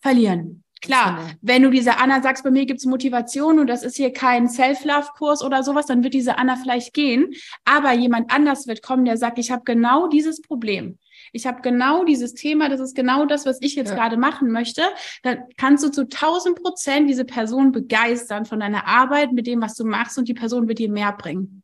[0.00, 0.61] verlieren.
[0.82, 4.48] Klar, wenn du dieser Anna sagst, bei mir gibt's Motivation und das ist hier kein
[4.48, 7.32] Self-Love-Kurs oder sowas, dann wird diese Anna vielleicht gehen.
[7.64, 10.98] Aber jemand anders wird kommen, der sagt, ich habe genau dieses Problem.
[11.32, 13.94] Ich habe genau dieses Thema, das ist genau das, was ich jetzt ja.
[13.94, 14.82] gerade machen möchte.
[15.22, 19.76] Dann kannst du zu 1000 Prozent diese Person begeistern von deiner Arbeit mit dem, was
[19.76, 21.62] du machst und die Person wird dir mehr bringen.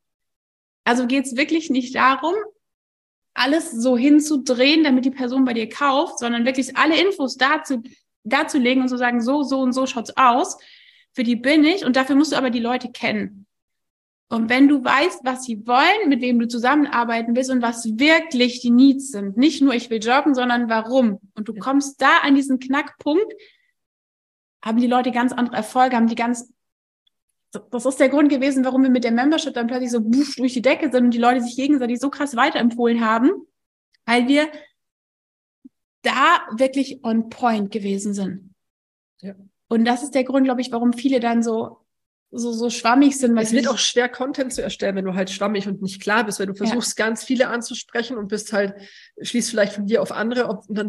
[0.84, 2.34] Also geht es wirklich nicht darum,
[3.34, 7.82] alles so hinzudrehen, damit die Person bei dir kauft, sondern wirklich alle Infos dazu,
[8.28, 10.58] dazu legen und zu so sagen, so, so und so schaut's aus.
[11.12, 13.46] Für die bin ich und dafür musst du aber die Leute kennen.
[14.30, 18.60] Und wenn du weißt, was sie wollen, mit wem du zusammenarbeiten willst und was wirklich
[18.60, 21.18] die Needs sind, nicht nur ich will joggen, sondern warum.
[21.34, 23.32] Und du kommst da an diesen Knackpunkt,
[24.62, 26.52] haben die Leute ganz andere Erfolge, haben die ganz
[27.70, 30.52] das ist der Grund gewesen, warum wir mit der Membership dann plötzlich so buff durch
[30.52, 33.30] die Decke sind und die Leute sich gegenseitig so krass weiterempfohlen haben,
[34.04, 34.48] weil wir
[36.02, 38.54] da wirklich on point gewesen sind.
[39.20, 39.34] Ja.
[39.68, 41.84] Und das ist der Grund, glaube ich, warum viele dann so
[42.30, 43.34] so, so schwammig sind.
[43.34, 46.24] Weil es wird auch schwer, Content zu erstellen, wenn du halt schwammig und nicht klar
[46.24, 47.06] bist, weil du versuchst, ja.
[47.06, 48.74] ganz viele anzusprechen und bist halt,
[49.20, 50.88] schließt vielleicht von dir auf andere und dann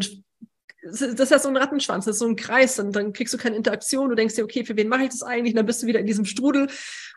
[0.82, 3.38] das ist ja so ein Rattenschwanz, das ist so ein Kreis und dann kriegst du
[3.38, 5.52] keine Interaktion, du denkst dir, okay, für wen mache ich das eigentlich?
[5.52, 6.68] Und dann bist du wieder in diesem Strudel.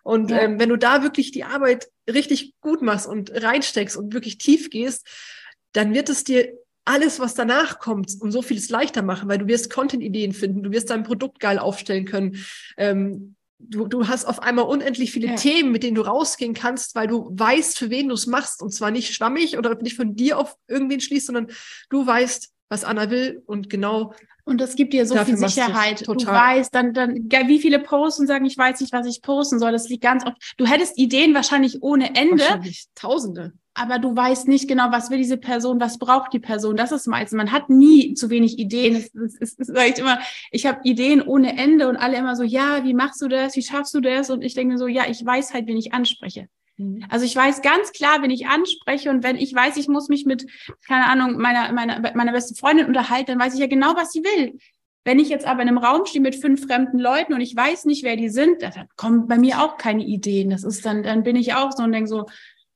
[0.04, 0.40] Und ja.
[0.40, 4.70] ähm, wenn du da wirklich die Arbeit richtig gut machst und reinsteckst und wirklich tief
[4.70, 5.08] gehst,
[5.72, 6.54] dann wird es dir
[6.86, 10.72] alles, was danach kommt, um so vieles leichter machen, weil du wirst Content-Ideen finden, du
[10.72, 12.44] wirst dein Produkt geil aufstellen können.
[12.78, 15.36] Ähm, du, du hast auf einmal unendlich viele ja.
[15.36, 18.62] Themen, mit denen du rausgehen kannst, weil du weißt, für wen du es machst.
[18.62, 21.48] Und zwar nicht schwammig oder nicht von dir auf irgendwen schließt, sondern
[21.90, 24.14] du weißt, was Anna will und genau.
[24.46, 26.06] Und das gibt dir so viel Sicherheit.
[26.06, 29.72] Du weißt dann, dann, wie viele posten sagen, ich weiß nicht, was ich posten soll.
[29.72, 30.36] Das liegt ganz oft.
[30.58, 32.44] Du hättest Ideen wahrscheinlich ohne Ende.
[32.44, 33.54] Wahrscheinlich Tausende.
[33.76, 36.76] Aber du weißt nicht genau, was will diese Person, was braucht die Person.
[36.76, 37.38] Das ist meistens.
[37.38, 38.96] Man hat nie zu wenig Ideen.
[38.96, 40.20] Es, es, es, es sage ich immer,
[40.52, 43.56] ich habe Ideen ohne Ende und alle immer so, ja, wie machst du das?
[43.56, 44.30] Wie schaffst du das?
[44.30, 46.48] Und ich denke so, ja, ich weiß halt, wen ich anspreche.
[46.78, 47.06] Mhm.
[47.10, 50.26] Also ich weiß ganz klar, wenn ich anspreche und wenn ich weiß, ich muss mich
[50.26, 50.46] mit,
[50.88, 54.24] keine Ahnung, meiner, meiner, meiner besten Freundin unterhalten, dann weiß ich ja genau, was sie
[54.24, 54.58] will.
[55.06, 57.86] Wenn ich jetzt aber in einem Raum stehe mit fünf fremden Leuten und ich weiß
[57.86, 60.50] nicht, wer die sind, dann kommen bei mir auch keine Ideen.
[60.50, 62.26] Das ist dann, dann bin ich auch so und denke so,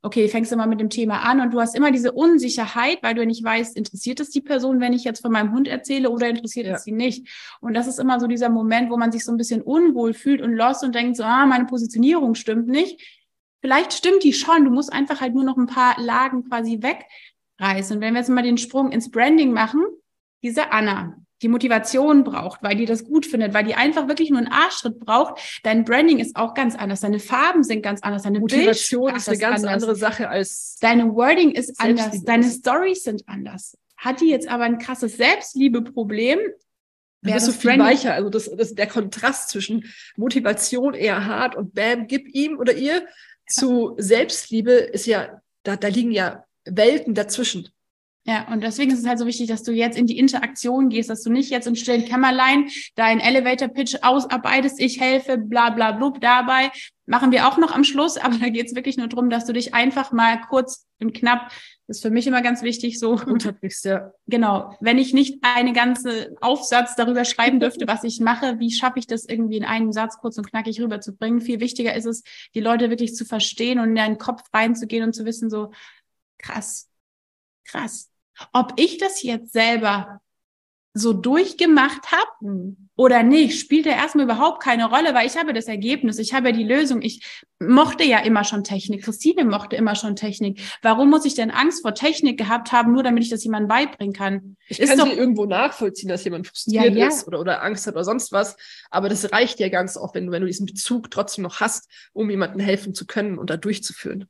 [0.01, 3.15] okay, fängst du mal mit dem Thema an und du hast immer diese Unsicherheit, weil
[3.15, 6.29] du nicht weißt, interessiert es die Person, wenn ich jetzt von meinem Hund erzähle oder
[6.29, 6.75] interessiert ja.
[6.75, 7.27] es sie nicht?
[7.59, 10.41] Und das ist immer so dieser Moment, wo man sich so ein bisschen unwohl fühlt
[10.41, 13.17] und lost und denkt so, ah, meine Positionierung stimmt nicht
[13.61, 17.97] Vielleicht stimmt die schon, du musst einfach halt nur noch ein paar Lagen quasi wegreißen.
[17.97, 19.83] Und wenn wir jetzt mal den Sprung ins Branding machen,
[20.43, 24.39] diese Anna, die Motivation braucht, weil die das gut findet, weil die einfach wirklich nur
[24.39, 25.39] einen Arschschritt braucht.
[25.63, 29.37] Dein Branding ist auch ganz anders, deine Farben sind ganz anders, deine Motivation ist eine
[29.37, 29.83] ganz anders.
[29.83, 33.77] andere Sache als deine Wording ist anders, deine Stories sind anders.
[33.97, 36.39] Hat die jetzt aber ein krasses Selbstliebeproblem,
[37.21, 38.13] wäre das so viel Branding weicher.
[38.13, 42.95] Also das, das der Kontrast zwischen Motivation eher hart und bam, gib ihm oder ihr
[42.95, 43.07] ja.
[43.47, 47.69] zu Selbstliebe ist ja, da, da liegen ja Welten dazwischen.
[48.29, 51.09] Ja, und deswegen ist es halt so wichtig, dass du jetzt in die Interaktion gehst,
[51.09, 56.19] dass du nicht jetzt im stillen Kämmerlein deinen Elevator-Pitch ausarbeitest, ich helfe, bla bla blub.
[56.19, 56.69] Dabei
[57.05, 59.53] machen wir auch noch am Schluss, aber da geht es wirklich nur darum, dass du
[59.53, 61.51] dich einfach mal kurz und knapp,
[61.87, 63.11] das ist für mich immer ganz wichtig, so.
[63.11, 64.11] Unterbrichst, ja.
[64.27, 64.75] Genau.
[64.81, 69.07] Wenn ich nicht eine ganze Aufsatz darüber schreiben dürfte, was ich mache, wie schaffe ich
[69.07, 71.39] das irgendwie in einem Satz kurz und knackig rüberzubringen?
[71.39, 72.23] Viel wichtiger ist es,
[72.55, 75.71] die Leute wirklich zu verstehen und in deinen Kopf reinzugehen und zu wissen, so,
[76.37, 76.89] krass,
[77.63, 78.11] krass
[78.53, 80.21] ob ich das jetzt selber
[80.97, 85.65] so durchgemacht habe oder nicht, spielt ja erstmal überhaupt keine Rolle, weil ich habe das
[85.65, 87.01] Ergebnis, ich habe ja die Lösung.
[87.01, 89.03] Ich mochte ja immer schon Technik.
[89.03, 90.59] Christine mochte immer schon Technik.
[90.81, 94.13] Warum muss ich denn Angst vor Technik gehabt haben, nur damit ich das jemandem beibringen
[94.13, 94.57] kann?
[94.67, 97.07] Ich ist kann doch, sie irgendwo nachvollziehen, dass jemand frustriert ja, ja.
[97.07, 98.57] ist oder, oder Angst hat oder sonst was.
[98.89, 101.89] Aber das reicht ja ganz oft, wenn du, wenn du diesen Bezug trotzdem noch hast,
[102.13, 104.27] um jemandem helfen zu können und da durchzuführen.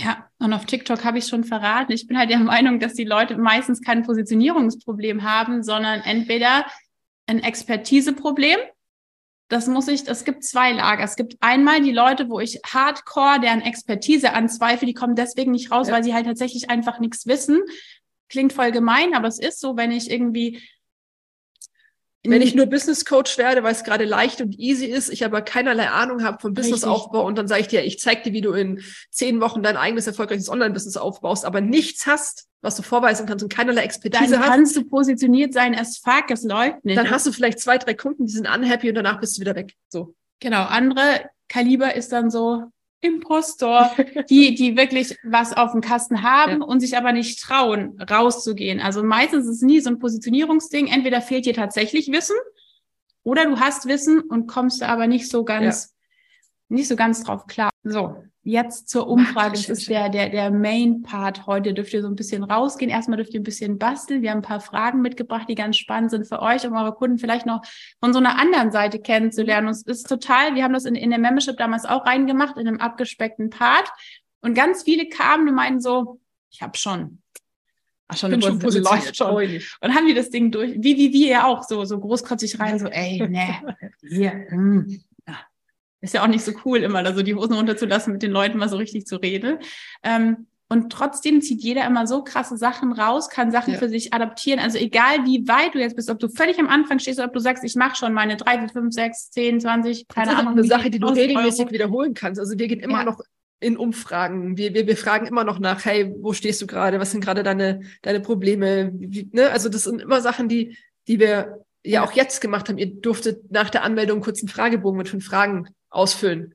[0.00, 1.90] Ja, und auf TikTok habe ich schon verraten.
[1.90, 6.64] Ich bin halt der Meinung, dass die Leute meistens kein Positionierungsproblem haben, sondern entweder
[7.26, 8.58] ein Expertiseproblem.
[9.48, 11.02] Das muss ich, es gibt zwei Lager.
[11.02, 15.72] Es gibt einmal die Leute, wo ich hardcore deren Expertise anzweifle, die kommen deswegen nicht
[15.72, 15.94] raus, ja.
[15.94, 17.58] weil sie halt tatsächlich einfach nichts wissen.
[18.28, 20.62] Klingt voll gemein, aber es ist so, wenn ich irgendwie
[22.26, 25.40] wenn ich nur Business Coach werde, weil es gerade leicht und easy ist, ich aber
[25.40, 28.52] keinerlei Ahnung habe vom Businessaufbau und dann sage ich dir, ich zeige dir, wie du
[28.52, 33.44] in zehn Wochen dein eigenes erfolgreiches Online-Business aufbaust, aber nichts hast, was du vorweisen kannst
[33.44, 34.48] und keinerlei Expertise dann hast.
[34.48, 36.98] Dann kannst du positioniert sein as fuck, es läuft nicht.
[36.98, 39.54] Dann hast du vielleicht zwei, drei Kunden, die sind unhappy und danach bist du wieder
[39.54, 39.74] weg.
[39.88, 40.14] So.
[40.40, 40.64] Genau.
[40.64, 42.64] Andere Kaliber ist dann so,
[43.00, 43.90] Impostor,
[44.30, 46.66] die, die wirklich was auf dem Kasten haben ja.
[46.66, 48.80] und sich aber nicht trauen, rauszugehen.
[48.80, 50.88] Also meistens ist es nie so ein Positionierungsding.
[50.88, 52.36] Entweder fehlt dir tatsächlich Wissen
[53.22, 55.94] oder du hast Wissen und kommst aber nicht so ganz,
[56.68, 56.76] ja.
[56.76, 57.70] nicht so ganz drauf klar.
[57.82, 58.24] So.
[58.48, 59.56] Jetzt zur Umfrage.
[59.56, 61.74] Das ist der, der, der Main-Part heute.
[61.74, 62.90] Dürft ihr so ein bisschen rausgehen.
[62.90, 64.22] Erstmal dürft ihr ein bisschen basteln.
[64.22, 67.18] Wir haben ein paar Fragen mitgebracht, die ganz spannend sind für euch, um eure Kunden
[67.18, 67.60] vielleicht noch
[68.00, 69.66] von so einer anderen Seite kennenzulernen.
[69.66, 72.66] Und es ist total, wir haben das in, in der Membership damals auch reingemacht, in
[72.66, 73.92] einem abgespeckten Part.
[74.40, 76.18] Und ganz viele kamen und meinen so,
[76.50, 77.20] ich habe schon.
[78.06, 79.60] Ach, schon, Bin schon läuft schon.
[79.82, 82.78] Und haben die das Ding durch, wie, wie wir ja auch, so, so großkotzig rein,
[82.78, 83.76] so, ey, ne,
[84.08, 85.00] hier, mm,
[86.00, 88.58] ist ja auch nicht so cool, immer da so die Hosen runterzulassen, mit den Leuten
[88.58, 89.58] mal so richtig zu reden.
[90.02, 93.78] Ähm, und trotzdem zieht jeder immer so krasse Sachen raus, kann Sachen ja.
[93.78, 94.60] für sich adaptieren.
[94.60, 97.32] Also egal wie weit du jetzt bist, ob du völlig am Anfang stehst oder ob
[97.32, 100.56] du sagst, ich mache schon meine drei, vier, fünf, sechs, zehn, zwanzig, keine Ahnung.
[100.56, 101.72] Das ist eine Sache, die du regelmäßig Euro.
[101.72, 102.38] wiederholen kannst.
[102.38, 103.04] Also wir gehen immer ja.
[103.04, 103.20] noch
[103.60, 104.58] in Umfragen.
[104.58, 107.00] Wir, wir, wir fragen immer noch nach, hey, wo stehst du gerade?
[107.00, 108.92] Was sind gerade deine, deine Probleme?
[108.94, 109.50] Wie, ne?
[109.50, 110.76] Also das sind immer Sachen, die,
[111.08, 112.76] die wir ja auch jetzt gemacht haben.
[112.76, 116.54] Ihr durftet nach der Anmeldung kurz einen Fragebogen mit fünf Fragen ausfüllen.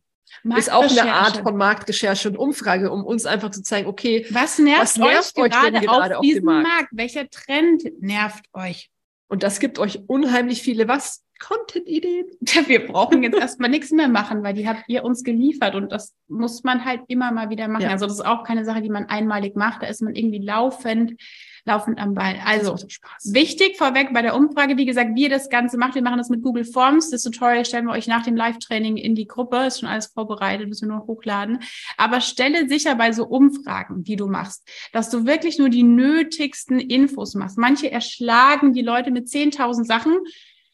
[0.58, 4.58] Ist auch eine Art von Marktrecherche und Umfrage, um uns einfach zu zeigen, okay, was
[4.60, 6.68] nervt, was nervt euch, gerade, gerade auf, auf diesem Markt?
[6.68, 6.90] Markt?
[6.92, 8.90] Welcher Trend nervt euch?
[9.28, 11.24] Und das gibt euch unheimlich viele was?
[11.40, 12.26] Content-Ideen.
[12.68, 16.14] Wir brauchen jetzt erstmal nichts mehr machen, weil die habt ihr uns geliefert und das
[16.28, 17.84] muss man halt immer mal wieder machen.
[17.84, 17.90] Ja.
[17.90, 19.84] Also das ist auch keine Sache, die man einmalig macht.
[19.84, 21.20] Da ist man irgendwie laufend
[21.66, 22.40] laufend am Ball.
[22.46, 22.76] Also
[23.24, 25.96] wichtig vorweg bei der Umfrage, wie gesagt, wie ihr das Ganze macht.
[25.96, 27.10] Wir machen das mit Google Forms.
[27.10, 29.66] Das Tutorial stellen wir euch nach dem Live-Training in die Gruppe.
[29.66, 31.60] Ist schon alles vorbereitet, müssen wir nur hochladen.
[31.98, 36.80] Aber stelle sicher bei so Umfragen, die du machst, dass du wirklich nur die nötigsten
[36.80, 37.58] Infos machst.
[37.58, 40.18] Manche erschlagen die Leute mit 10.000 Sachen.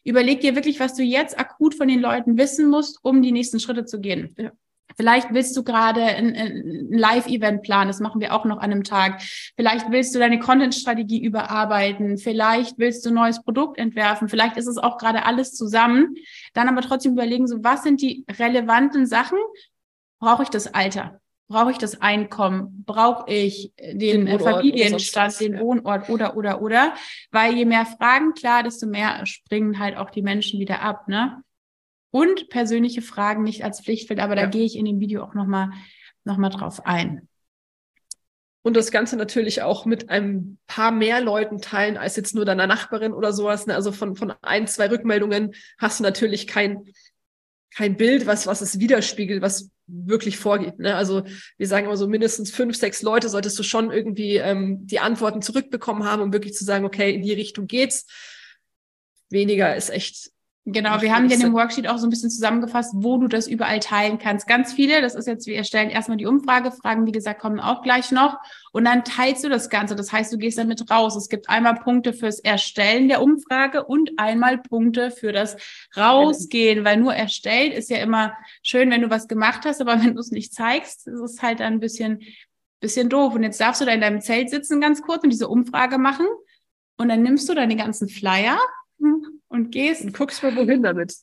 [0.02, 3.60] Überleg dir wirklich, was du jetzt akut von den Leuten wissen musst, um die nächsten
[3.60, 4.34] Schritte zu gehen.
[4.38, 4.50] Ja.
[4.96, 8.84] Vielleicht willst du gerade ein, ein Live-Event planen, das machen wir auch noch an einem
[8.84, 9.22] Tag.
[9.56, 12.18] Vielleicht willst du deine Content-Strategie überarbeiten.
[12.18, 14.28] Vielleicht willst du ein neues Produkt entwerfen.
[14.28, 16.14] Vielleicht ist es auch gerade alles zusammen.
[16.54, 19.38] Dann aber trotzdem überlegen, so was sind die relevanten Sachen?
[20.18, 21.20] Brauche ich das Alter?
[21.48, 22.84] Brauche ich das Einkommen?
[22.86, 26.94] Brauche ich den, den Familienstand, den Wohnort oder, oder, oder?
[27.32, 31.42] Weil je mehr Fragen klar, desto mehr springen halt auch die Menschen wieder ab, ne?
[32.10, 34.42] Und persönliche Fragen nicht als Pflichtfeld, aber ja.
[34.42, 35.70] da gehe ich in dem Video auch nochmal
[36.24, 37.28] noch mal drauf ein.
[38.62, 42.66] Und das Ganze natürlich auch mit ein paar mehr Leuten teilen als jetzt nur deiner
[42.66, 43.66] Nachbarin oder sowas.
[43.66, 43.74] Ne?
[43.74, 46.84] Also von, von ein, zwei Rückmeldungen hast du natürlich kein,
[47.74, 50.78] kein Bild, was, was es widerspiegelt, was wirklich vorgeht.
[50.78, 50.94] Ne?
[50.94, 51.22] Also
[51.56, 55.40] wir sagen immer so mindestens fünf, sechs Leute solltest du schon irgendwie ähm, die Antworten
[55.40, 58.06] zurückbekommen haben, um wirklich zu sagen, okay, in die Richtung geht's
[59.30, 60.32] weniger ist echt
[60.72, 63.48] Genau, wir haben ja in dem Worksheet auch so ein bisschen zusammengefasst, wo du das
[63.48, 64.46] überall teilen kannst.
[64.46, 68.12] Ganz viele, das ist jetzt, wir erstellen erstmal die Umfragefragen, wie gesagt, kommen auch gleich
[68.12, 68.38] noch.
[68.72, 69.96] Und dann teilst du das Ganze.
[69.96, 71.16] Das heißt, du gehst damit raus.
[71.16, 75.56] Es gibt einmal Punkte fürs Erstellen der Umfrage und einmal Punkte für das
[75.96, 80.14] Rausgehen, weil nur erstellt ist ja immer schön, wenn du was gemacht hast, aber wenn
[80.14, 82.20] du es nicht zeigst, ist es halt dann ein bisschen,
[82.80, 83.34] bisschen doof.
[83.34, 86.26] Und jetzt darfst du da in deinem Zelt sitzen ganz kurz und diese Umfrage machen.
[86.96, 88.58] Und dann nimmst du deine ganzen Flyer
[89.50, 91.14] und gehst und guckst mal wohin damit.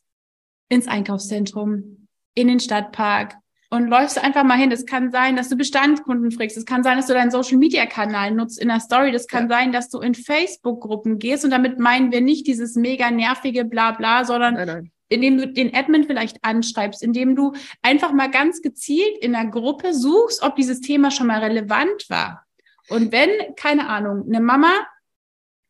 [0.69, 3.35] Ins Einkaufszentrum, in den Stadtpark
[3.69, 4.71] und läufst einfach mal hin.
[4.71, 6.57] Es kann sein, dass du Bestandskunden fragst.
[6.57, 9.11] Es kann sein, dass du deinen Social Media Kanal nutzt in der Story.
[9.11, 9.57] Das kann ja.
[9.57, 11.43] sein, dass du in Facebook Gruppen gehst.
[11.43, 14.91] Und damit meinen wir nicht dieses mega nervige Blabla, sondern nein, nein.
[15.09, 19.93] indem du den Admin vielleicht anschreibst, indem du einfach mal ganz gezielt in der Gruppe
[19.93, 22.45] suchst, ob dieses Thema schon mal relevant war.
[22.89, 24.71] Und wenn, keine Ahnung, eine Mama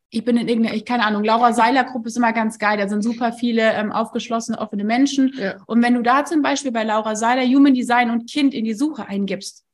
[0.09, 2.77] ich bin in irgendeiner, ich keine Ahnung, Laura Seiler Gruppe ist immer ganz geil.
[2.77, 5.33] Da sind super viele ähm, aufgeschlossene, offene Menschen.
[5.37, 5.57] Ja.
[5.65, 8.73] Und wenn du da zum Beispiel bei Laura Seiler Human Design und Kind in die
[8.73, 9.65] Suche eingibst,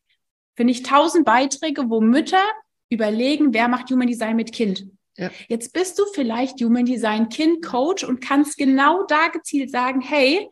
[0.55, 2.43] finde ich tausend Beiträge, wo Mütter
[2.89, 4.87] überlegen, wer macht Human Design mit Kind.
[5.17, 5.29] Ja.
[5.47, 10.49] Jetzt bist du vielleicht Human Design Kind Coach und kannst genau da gezielt sagen, hey,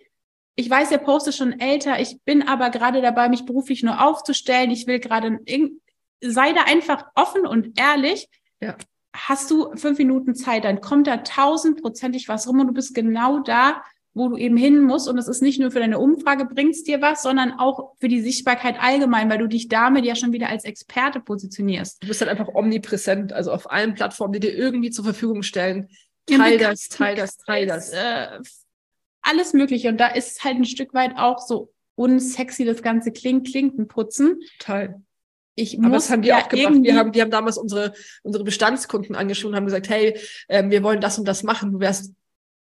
[0.56, 4.06] ich weiß, der Post ist schon älter, ich bin aber gerade dabei, mich beruflich nur
[4.06, 4.70] aufzustellen.
[4.70, 5.40] Ich will gerade,
[6.22, 8.28] sei da einfach offen und ehrlich.
[8.60, 8.76] Ja
[9.14, 13.40] hast du fünf Minuten Zeit, dann kommt da tausendprozentig was rum und du bist genau
[13.40, 15.08] da, wo du eben hin musst.
[15.08, 18.22] Und es ist nicht nur für deine Umfrage bringst dir was, sondern auch für die
[18.22, 22.04] Sichtbarkeit allgemein, weil du dich damit ja schon wieder als Experte positionierst.
[22.04, 25.90] Du bist dann einfach omnipräsent, also auf allen Plattformen, die dir irgendwie zur Verfügung stellen.
[26.26, 27.90] Teil ja, das, teil das, teil das.
[27.90, 28.40] Äh,
[29.22, 29.90] alles Mögliche.
[29.90, 34.42] Und da ist halt ein Stück weit auch so unsexy das ganze Klingt, Klinken putzen.
[35.56, 36.82] Ich Aber muss das haben die ja auch gemacht.
[36.82, 40.84] Wir haben, die haben damals unsere, unsere Bestandskunden angeschaut und haben gesagt, hey, äh, wir
[40.84, 41.74] wollen das und das machen.
[41.74, 42.14] Du wärst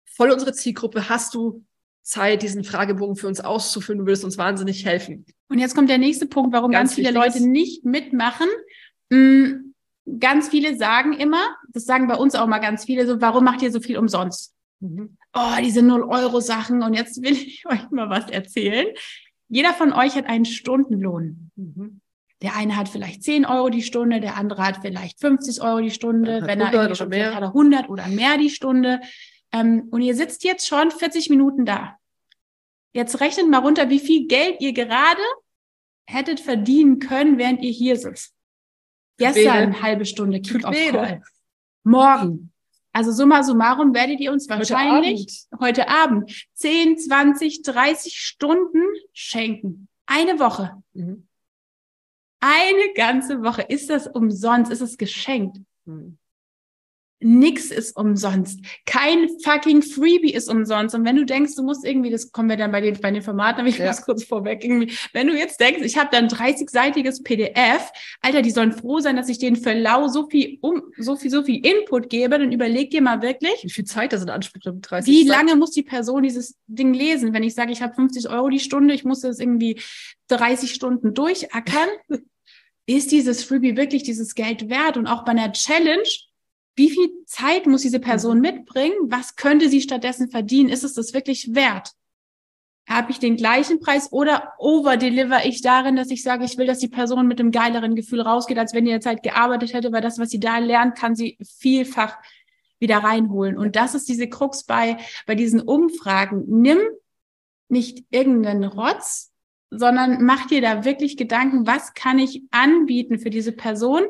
[0.06, 1.10] voll unsere Zielgruppe.
[1.10, 1.64] Hast du
[2.02, 4.00] Zeit, diesen Fragebogen für uns auszufüllen?
[4.00, 5.26] Du würdest uns wahnsinnig helfen.
[5.50, 8.48] Und jetzt kommt der nächste Punkt, warum ganz, ganz viele Leute nicht mitmachen.
[9.10, 9.74] Mhm.
[10.20, 13.62] Ganz viele sagen immer, das sagen bei uns auch mal ganz viele, so, warum macht
[13.62, 14.54] ihr so viel umsonst?
[14.82, 15.18] Mhm.
[15.34, 16.84] Oh, diese 0-Euro-Sachen.
[16.84, 18.88] Und jetzt will ich euch mal was erzählen.
[19.48, 21.52] Jeder von euch hat einen Stundenlohn.
[21.56, 22.02] Mhm.
[22.46, 25.90] Der eine hat vielleicht 10 Euro die Stunde, der andere hat vielleicht 50 Euro die
[25.90, 27.34] Stunde, wenn er irgendwie schon mehr.
[27.34, 29.02] hat er 100 oder mehr die Stunde.
[29.52, 31.98] Ähm, und ihr sitzt jetzt schon 40 Minuten da.
[32.94, 35.24] Jetzt rechnet mal runter, wie viel Geld ihr gerade
[36.06, 38.36] hättet verdienen können, während ihr hier sitzt.
[39.18, 41.24] Gestern eine halbe Stunde Kick-Off-Call.
[41.84, 42.52] Morgen.
[42.94, 48.84] Also summa summarum werdet ihr uns wahrscheinlich heute Abend, heute Abend 10, 20, 30 Stunden
[49.14, 49.88] schenken.
[50.06, 50.84] Eine Woche.
[50.94, 51.28] Mhm.
[52.46, 53.64] Eine ganze Woche.
[53.64, 54.72] Ist das umsonst?
[54.72, 55.58] Ist es geschenkt?
[55.88, 56.20] Hm.
[57.20, 58.60] Nix ist umsonst.
[58.86, 60.94] Kein fucking Freebie ist umsonst.
[60.94, 63.24] Und wenn du denkst, du musst irgendwie, das kommen wir dann bei den, bei den
[63.24, 63.88] Formaten, aber ich ja.
[63.88, 68.52] muss kurz vorweg irgendwie, wenn du jetzt denkst, ich habe dann 30-seitiges PDF, Alter, die
[68.52, 71.66] sollen froh sein, dass ich denen für lau so viel, um, so viel, so viel
[71.66, 73.64] Input gebe, dann überleg dir mal wirklich.
[73.64, 74.92] Wie viel Zeit das in Anspruch nimmt?
[74.92, 75.60] 30 Wie lange Zeit?
[75.60, 77.34] muss die Person dieses Ding lesen?
[77.34, 79.82] Wenn ich sage, ich habe 50 Euro die Stunde, ich muss das irgendwie
[80.28, 81.90] 30 Stunden durchackern.
[82.86, 84.98] ist dieses Freebie wirklich dieses Geld wert?
[84.98, 86.04] Und auch bei einer Challenge,
[86.76, 88.42] wie viel Zeit muss diese Person mhm.
[88.42, 88.96] mitbringen?
[89.04, 90.70] Was könnte sie stattdessen verdienen?
[90.70, 91.92] Ist es das wirklich wert?
[92.88, 96.78] Habe ich den gleichen Preis oder overdeliver ich darin, dass ich sage, ich will, dass
[96.78, 100.02] die Person mit einem geileren Gefühl rausgeht, als wenn die jetzt halt gearbeitet hätte, weil
[100.02, 102.18] das, was sie da lernt, kann sie vielfach
[102.78, 103.58] wieder reinholen.
[103.58, 106.44] Und das ist diese Krux bei, bei diesen Umfragen.
[106.48, 106.78] Nimm
[107.70, 109.32] nicht irgendeinen Rotz,
[109.70, 114.04] sondern mach dir da wirklich Gedanken, was kann ich anbieten für diese Person,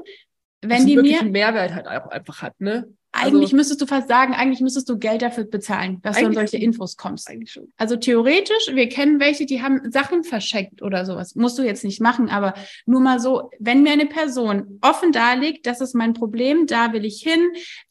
[0.61, 2.87] wenn die mir einen Mehrwert halt auch einfach hat, ne?
[3.17, 6.33] Eigentlich also, müsstest du fast sagen, eigentlich müsstest du Geld dafür bezahlen, dass du an
[6.33, 7.29] solche Infos kommst.
[7.29, 7.71] Eigentlich schon.
[7.77, 11.33] Also theoretisch, wir kennen welche, die haben Sachen verschenkt oder sowas.
[11.35, 15.65] Musst du jetzt nicht machen, aber nur mal so, wenn mir eine Person offen darlegt,
[15.65, 17.39] das ist mein Problem, da will ich hin,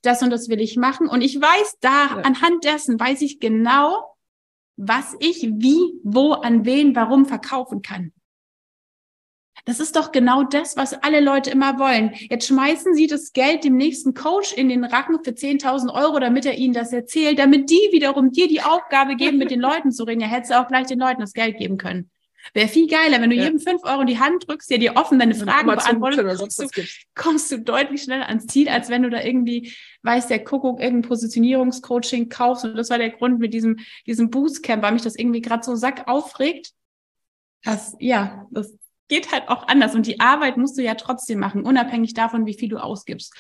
[0.03, 2.17] das und das will ich machen und ich weiß da, ja.
[2.17, 4.14] anhand dessen weiß ich genau,
[4.77, 8.13] was ich wie, wo, an wen, warum verkaufen kann.
[9.67, 12.13] Das ist doch genau das, was alle Leute immer wollen.
[12.29, 16.45] Jetzt schmeißen sie das Geld dem nächsten Coach in den Racken für 10.000 Euro, damit
[16.45, 20.05] er ihnen das erzählt, damit die wiederum dir die Aufgabe geben, mit den Leuten zu
[20.05, 20.21] reden.
[20.21, 22.11] Ja, hättest du auch gleich den Leuten das Geld geben können.
[22.53, 23.45] Wäre viel geiler, wenn du ja.
[23.45, 26.83] jedem fünf Euro in die Hand drückst, der dir offen deine Fragen beantwortet, kommst du,
[27.15, 29.73] kommst du deutlich schneller ans Ziel, als wenn du da irgendwie,
[30.03, 32.65] weiß der Kuckuck, irgendein Positionierungscoaching kaufst.
[32.65, 35.75] Und das war der Grund mit diesem, diesem Boostcamp, weil mich das irgendwie gerade so
[35.75, 36.73] sack aufregt.
[37.63, 38.75] Das, ja, das
[39.09, 39.95] geht halt auch anders.
[39.95, 43.35] Und die Arbeit musst du ja trotzdem machen, unabhängig davon, wie viel du ausgibst.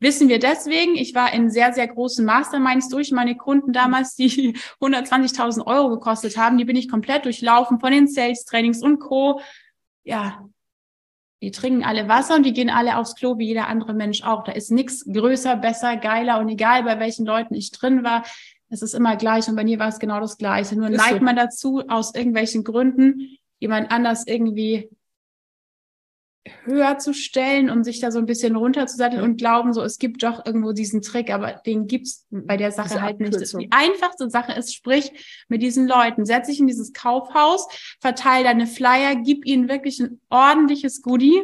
[0.00, 4.56] Wissen wir deswegen, ich war in sehr, sehr großen Masterminds durch meine Kunden damals, die
[4.80, 6.58] 120.000 Euro gekostet haben.
[6.58, 9.40] Die bin ich komplett durchlaufen von den Sales-Trainings und Co.
[10.02, 10.48] Ja,
[11.42, 14.44] die trinken alle Wasser und die gehen alle aufs Klo, wie jeder andere Mensch auch.
[14.44, 18.24] Da ist nichts größer, besser, geiler und egal, bei welchen Leuten ich drin war,
[18.70, 20.76] es ist immer gleich und bei mir war es genau das Gleiche.
[20.76, 21.24] Nur neigt so.
[21.24, 24.88] man dazu, aus irgendwelchen Gründen jemand anders irgendwie
[26.64, 30.22] höher zu stellen und sich da so ein bisschen runterzusatteln und glauben, so es gibt
[30.22, 33.58] doch irgendwo diesen Trick, aber den gibt's bei der Sache Diese halt nicht.
[33.58, 35.12] Die einfachste Sache ist, sprich
[35.48, 37.66] mit diesen Leuten, setz dich in dieses Kaufhaus,
[38.00, 41.42] verteile deine Flyer, gib ihnen wirklich ein ordentliches Goodie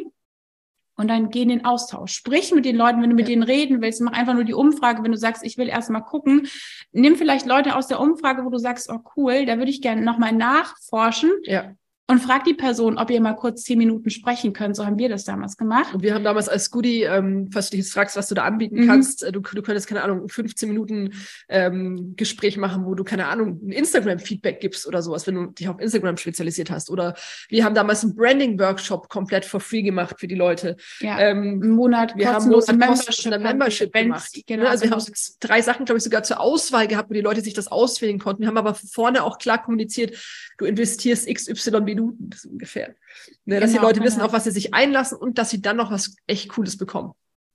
[0.95, 2.13] und dann geh in den Austausch.
[2.13, 3.33] Sprich mit den Leuten, wenn du mit ja.
[3.33, 6.01] denen reden willst, mach einfach nur die Umfrage, wenn du sagst, ich will erst mal
[6.01, 6.47] gucken.
[6.91, 10.01] Nimm vielleicht Leute aus der Umfrage, wo du sagst, oh cool, da würde ich gerne
[10.01, 11.31] nochmal nachforschen.
[11.43, 11.73] Ja
[12.09, 14.77] und frag die Person, ob ihr mal kurz zehn Minuten sprechen könnt.
[14.77, 15.93] So haben wir das damals gemacht.
[15.93, 18.45] Und wir haben damals als Goodie, ähm, falls du dich jetzt fragst, was du da
[18.45, 18.87] anbieten mhm.
[18.87, 21.11] kannst, äh, du, du könntest, keine Ahnung, 15 Minuten
[21.49, 25.67] ähm, Gespräch machen, wo du, keine Ahnung, ein Instagram-Feedback gibst oder sowas, wenn du dich
[25.67, 26.89] auf Instagram spezialisiert hast.
[26.89, 27.13] Oder
[27.49, 30.77] wir haben damals einen Branding-Workshop komplett for free gemacht für die Leute.
[31.01, 34.29] Ja, ähm, einen Monat wir haben Monat Membership, eine Membership gemacht.
[34.47, 34.69] Genau, ne?
[34.69, 35.03] Also wir haben
[35.41, 38.43] drei Sachen, glaube ich, sogar zur Auswahl gehabt, wo die Leute sich das auswählen konnten.
[38.43, 40.15] Wir haben aber vorne auch klar kommuniziert,
[40.57, 42.95] du investierst XY Minuten, das ungefähr.
[43.45, 45.77] Ne, dass genau, die Leute wissen, auf was sie sich einlassen und dass sie dann
[45.77, 47.13] noch was echt Cooles bekommen.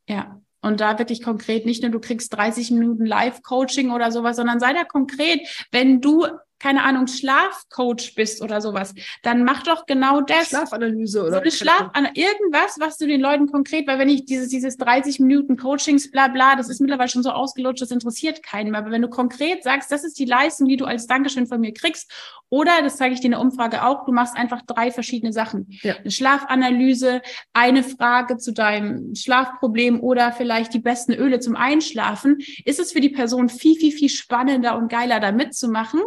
[0.08, 0.40] Ja.
[0.60, 4.72] Und da wirklich konkret, nicht nur du kriegst 30 Minuten Live-Coaching oder sowas, sondern sei
[4.72, 5.40] da konkret,
[5.72, 6.26] wenn du
[6.62, 10.50] keine Ahnung, Schlafcoach bist oder sowas, dann mach doch genau das.
[10.50, 14.48] Schlafanalyse oder so eine Schlaf irgendwas, was du den Leuten konkret, weil wenn ich dieses,
[14.48, 18.70] dieses 30 Minuten Coachings, bla, bla, das ist mittlerweile schon so ausgelutscht, das interessiert keinen
[18.70, 18.80] mehr.
[18.80, 21.74] Aber wenn du konkret sagst, das ist die Leistung, die du als Dankeschön von mir
[21.74, 22.10] kriegst,
[22.48, 25.66] oder, das zeige ich dir in der Umfrage auch, du machst einfach drei verschiedene Sachen.
[25.82, 25.96] Ja.
[25.96, 27.22] Eine Schlafanalyse,
[27.54, 33.00] eine Frage zu deinem Schlafproblem oder vielleicht die besten Öle zum Einschlafen, ist es für
[33.00, 36.02] die Person viel, viel, viel spannender und geiler, da mitzumachen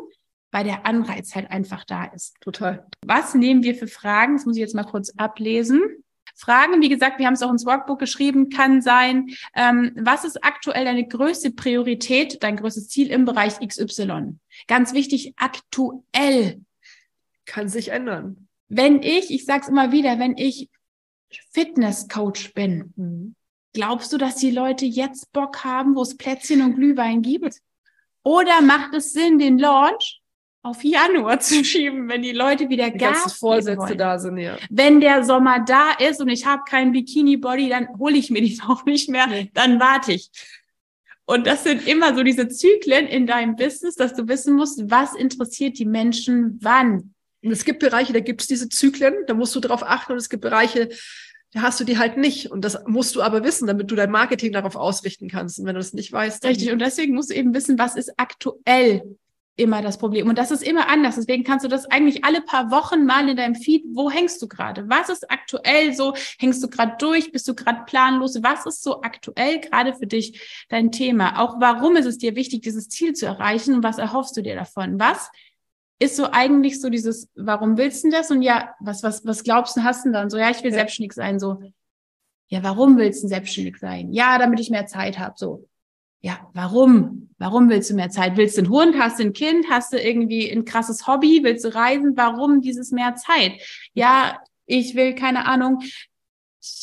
[0.55, 2.33] weil der Anreiz halt einfach da ist.
[2.39, 2.87] Total.
[3.05, 4.37] Was nehmen wir für Fragen?
[4.37, 5.81] Das muss ich jetzt mal kurz ablesen.
[6.33, 10.45] Fragen, wie gesagt, wir haben es auch ins Workbook geschrieben, kann sein, ähm, was ist
[10.45, 14.39] aktuell deine größte Priorität, dein größtes Ziel im Bereich XY?
[14.67, 16.61] Ganz wichtig, aktuell.
[17.43, 18.47] Kann sich ändern.
[18.69, 20.69] Wenn ich, ich sage es immer wieder, wenn ich
[21.51, 23.35] Fitnesscoach bin, mhm.
[23.73, 27.59] glaubst du, dass die Leute jetzt Bock haben, wo es Plätzchen und Glühwein gibt?
[28.23, 30.21] Oder macht es Sinn, den Launch
[30.65, 34.57] auf Januar zu schieben, wenn die Leute wieder die Gas Vorsätze da sind, ja.
[34.69, 38.59] Wenn der Sommer da ist und ich habe keinen Bikini-Body, dann hole ich mir die
[38.67, 39.51] auch nicht mehr, nee.
[39.53, 40.29] dann warte ich.
[41.27, 45.15] Und das sind immer so diese Zyklen in deinem Business, dass du wissen musst, was
[45.15, 47.13] interessiert die Menschen wann.
[47.43, 50.17] Und es gibt Bereiche, da gibt es diese Zyklen, da musst du drauf achten und
[50.17, 50.89] es gibt Bereiche,
[51.51, 52.51] da hast du die halt nicht.
[52.51, 55.59] Und das musst du aber wissen, damit du dein Marketing darauf ausrichten kannst.
[55.59, 56.43] Und wenn du das nicht weißt.
[56.43, 56.71] Richtig.
[56.71, 59.17] Und deswegen musst du eben wissen, was ist aktuell
[59.57, 60.27] immer das Problem.
[60.27, 61.15] Und das ist immer anders.
[61.15, 64.47] Deswegen kannst du das eigentlich alle paar Wochen mal in deinem Feed, wo hängst du
[64.47, 64.89] gerade?
[64.89, 66.13] Was ist aktuell so?
[66.39, 67.31] Hängst du gerade durch?
[67.31, 68.41] Bist du gerade planlos?
[68.43, 71.39] Was ist so aktuell gerade für dich dein Thema?
[71.39, 73.75] Auch warum ist es dir wichtig, dieses Ziel zu erreichen?
[73.75, 74.99] Und was erhoffst du dir davon?
[74.99, 75.29] Was
[75.99, 78.29] ist so eigentlich so dieses, warum willst du das?
[78.31, 80.29] Und ja, was, was, was glaubst du, hast du dann?
[80.29, 80.77] So, ja, ich will ja.
[80.77, 81.39] selbstständig sein.
[81.39, 81.61] So,
[82.47, 84.11] ja, warum willst du selbstständig sein?
[84.11, 85.35] Ja, damit ich mehr Zeit habe.
[85.37, 85.65] So,
[86.21, 87.29] ja, warum?
[87.37, 88.37] Warum willst du mehr Zeit?
[88.37, 88.97] Willst du einen Hund?
[88.97, 89.69] Hast du ein Kind?
[89.69, 91.41] Hast du irgendwie ein krasses Hobby?
[91.43, 92.15] Willst du reisen?
[92.15, 93.53] Warum dieses mehr Zeit?
[93.93, 95.83] Ja, ich will, keine Ahnung,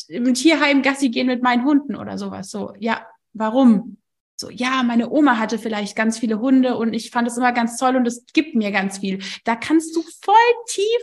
[0.07, 2.49] im Tierheim Gassi gehen mit meinen Hunden oder sowas.
[2.49, 3.97] So, ja, warum?
[4.35, 7.77] So, ja, meine Oma hatte vielleicht ganz viele Hunde und ich fand es immer ganz
[7.77, 9.19] toll und es gibt mir ganz viel.
[9.43, 10.35] Da kannst du voll
[10.67, 11.01] tief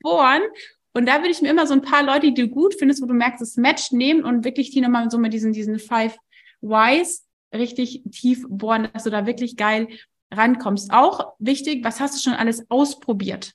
[0.00, 0.42] bohren
[0.94, 3.06] und da würde ich mir immer so ein paar Leute, die du gut findest, wo
[3.06, 6.16] du merkst, es matcht, nehmen und wirklich die nochmal so mit diesen, diesen Five
[6.60, 9.88] Whys richtig tief bohren, dass du da wirklich geil
[10.32, 10.92] rankommst.
[10.92, 13.52] Auch wichtig, was hast du schon alles ausprobiert,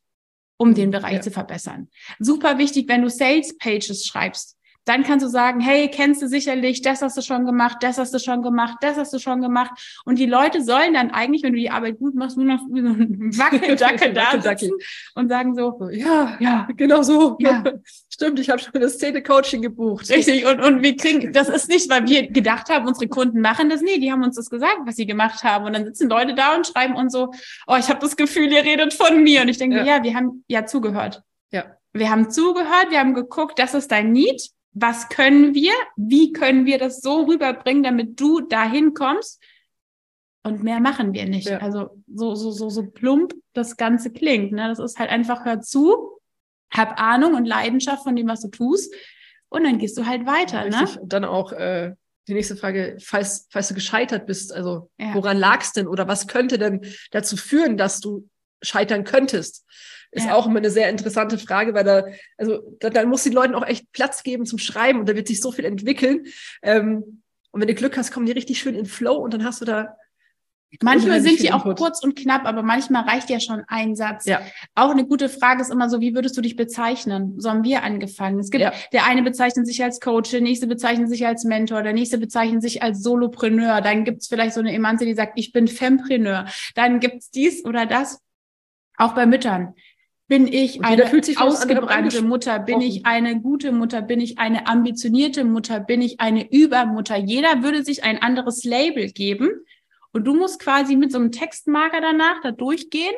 [0.57, 1.21] um den Bereich ja.
[1.21, 1.89] zu verbessern?
[2.19, 4.56] Super wichtig, wenn du Sales Pages schreibst.
[4.87, 8.13] Dann kannst du sagen, hey, kennst du sicherlich, das hast du schon gemacht, das hast
[8.13, 10.01] du schon gemacht, das hast du schon gemacht.
[10.05, 12.73] Und die Leute sollen dann eigentlich, wenn du die Arbeit gut machst, nur noch so
[12.73, 14.71] ein Wackeldackel da sitzen
[15.13, 17.35] und sagen so, ja, ja, genau so.
[17.39, 17.65] Ja.
[18.09, 20.09] Stimmt, ich habe schon das Szene-Coaching gebucht.
[20.09, 23.69] Richtig, und, und wir kriegen, das ist nicht, weil wir gedacht haben, unsere Kunden machen
[23.69, 23.81] das.
[23.81, 25.65] Nee, die haben uns das gesagt, was sie gemacht haben.
[25.65, 27.31] Und dann sitzen Leute da und schreiben uns so,
[27.67, 29.41] oh, ich habe das Gefühl, ihr redet von mir.
[29.41, 29.83] Und ich denke, ja.
[29.97, 31.23] ja, wir haben ja zugehört.
[31.51, 31.65] Ja.
[31.91, 36.65] Wir haben zugehört, wir haben geguckt, das ist dein Need was können wir, wie können
[36.65, 39.41] wir das so rüberbringen, damit du dahin kommst.
[40.43, 41.49] Und mehr machen wir nicht.
[41.49, 41.57] Ja.
[41.57, 44.51] Also so, so, so, so plump das Ganze klingt.
[44.51, 44.67] Ne?
[44.69, 46.19] Das ist halt einfach, hör zu,
[46.71, 48.93] hab Ahnung und Leidenschaft von dem, was du tust.
[49.49, 50.69] Und dann gehst du halt weiter.
[50.69, 50.99] Ja, ne?
[51.01, 51.93] Und dann auch äh,
[52.27, 55.13] die nächste Frage, falls, falls du gescheitert bist, also ja.
[55.13, 58.27] woran lag es denn oder was könnte denn dazu führen, dass du
[58.61, 59.65] scheitern könntest?
[60.11, 60.35] Ist ja.
[60.35, 62.05] auch immer eine sehr interessante Frage, weil da,
[62.37, 65.27] also da, da muss den Leuten auch echt Platz geben zum Schreiben und da wird
[65.27, 66.25] sich so viel entwickeln.
[66.61, 69.61] Ähm, und wenn du Glück hast, kommen die richtig schön in Flow und dann hast
[69.61, 69.95] du da
[70.81, 71.77] Manchmal sind die auch Input.
[71.77, 74.25] kurz und knapp, aber manchmal reicht ja schon ein Satz.
[74.25, 74.41] Ja.
[74.75, 77.39] Auch eine gute Frage ist immer so, wie würdest du dich bezeichnen?
[77.39, 78.39] So haben wir angefangen.
[78.39, 78.73] Es gibt, ja.
[78.91, 82.61] der eine bezeichnet sich als Coach, der nächste bezeichnet sich als Mentor, der nächste bezeichnet
[82.61, 83.79] sich als Solopreneur.
[83.81, 86.45] Dann gibt's vielleicht so eine Emanze, die sagt, ich bin Fempreneur.
[86.75, 88.19] Dann gibt's dies oder das.
[88.97, 89.73] Auch bei Müttern.
[90.27, 92.59] Bin ich eine ausgebrannte Mutter?
[92.59, 94.01] Bin ich eine gute Mutter?
[94.01, 95.79] Bin ich eine ambitionierte Mutter?
[95.79, 97.15] Bin ich eine Übermutter?
[97.15, 99.49] Jeder würde sich ein anderes Label geben
[100.11, 103.13] und du musst quasi mit so einem Textmarker danach da durchgehen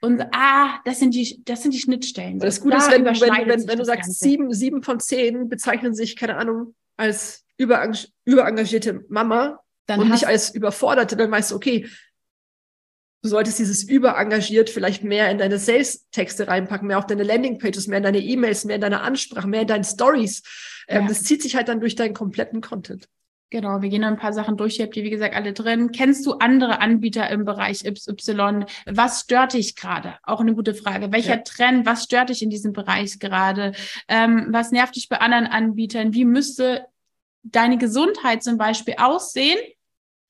[0.00, 2.38] und ah, das sind die, das sind die Schnittstellen.
[2.38, 5.94] Das Gute da ist, wenn, wenn, wenn, wenn du sagst, sieben, sieben von zehn bezeichnen
[5.94, 11.86] sich, keine Ahnung, als überengagierte Mama dann und nicht als überforderte, dann weißt du, okay,
[13.22, 17.98] du solltest dieses überengagiert vielleicht mehr in deine Sales-Texte reinpacken, mehr auf deine Landingpages, mehr
[17.98, 20.42] in deine E-Mails, mehr in deine Ansprache, mehr in deine Stories.
[20.88, 21.08] Ähm, ja.
[21.08, 23.08] Das zieht sich halt dann durch deinen kompletten Content.
[23.52, 24.78] Genau, wir gehen ein paar Sachen durch.
[24.78, 25.90] Ihr habt die, wie gesagt, alle drin.
[25.90, 28.64] Kennst du andere Anbieter im Bereich XY?
[28.86, 30.14] Was stört dich gerade?
[30.22, 31.10] Auch eine gute Frage.
[31.10, 31.42] Welcher ja.
[31.42, 33.72] Trend, was stört dich in diesem Bereich gerade?
[34.06, 36.14] Ähm, was nervt dich bei anderen Anbietern?
[36.14, 36.86] Wie müsste
[37.42, 39.58] deine Gesundheit zum Beispiel aussehen,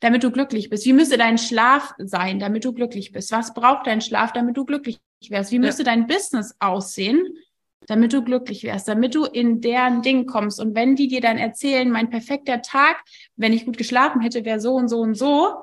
[0.00, 0.84] damit du glücklich bist?
[0.84, 3.32] Wie müsste dein Schlaf sein, damit du glücklich bist?
[3.32, 5.52] Was braucht dein Schlaf, damit du glücklich wärst?
[5.52, 5.86] Wie müsste ja.
[5.86, 7.22] dein Business aussehen,
[7.86, 10.60] damit du glücklich wärst, damit du in deren Ding kommst.
[10.60, 13.02] Und wenn die dir dann erzählen, mein perfekter Tag,
[13.36, 15.54] wenn ich gut geschlafen hätte, wäre so und so und so,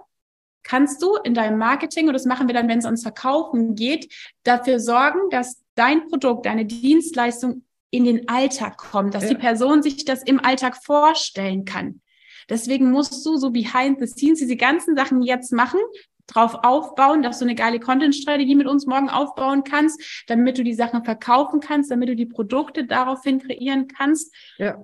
[0.64, 4.14] kannst du in deinem Marketing, und das machen wir dann, wenn es ans Verkaufen geht,
[4.44, 9.30] dafür sorgen, dass dein Produkt, deine Dienstleistung in den Alltag kommt, dass ja.
[9.30, 12.02] die Person sich das im Alltag vorstellen kann.
[12.50, 15.80] Deswegen musst du so behind the scenes diese ganzen Sachen jetzt machen,
[16.28, 20.74] drauf aufbauen, dass du eine geile Content-Strategie mit uns morgen aufbauen kannst, damit du die
[20.74, 24.34] Sachen verkaufen kannst, damit du die Produkte daraufhin kreieren kannst.
[24.58, 24.84] Ja.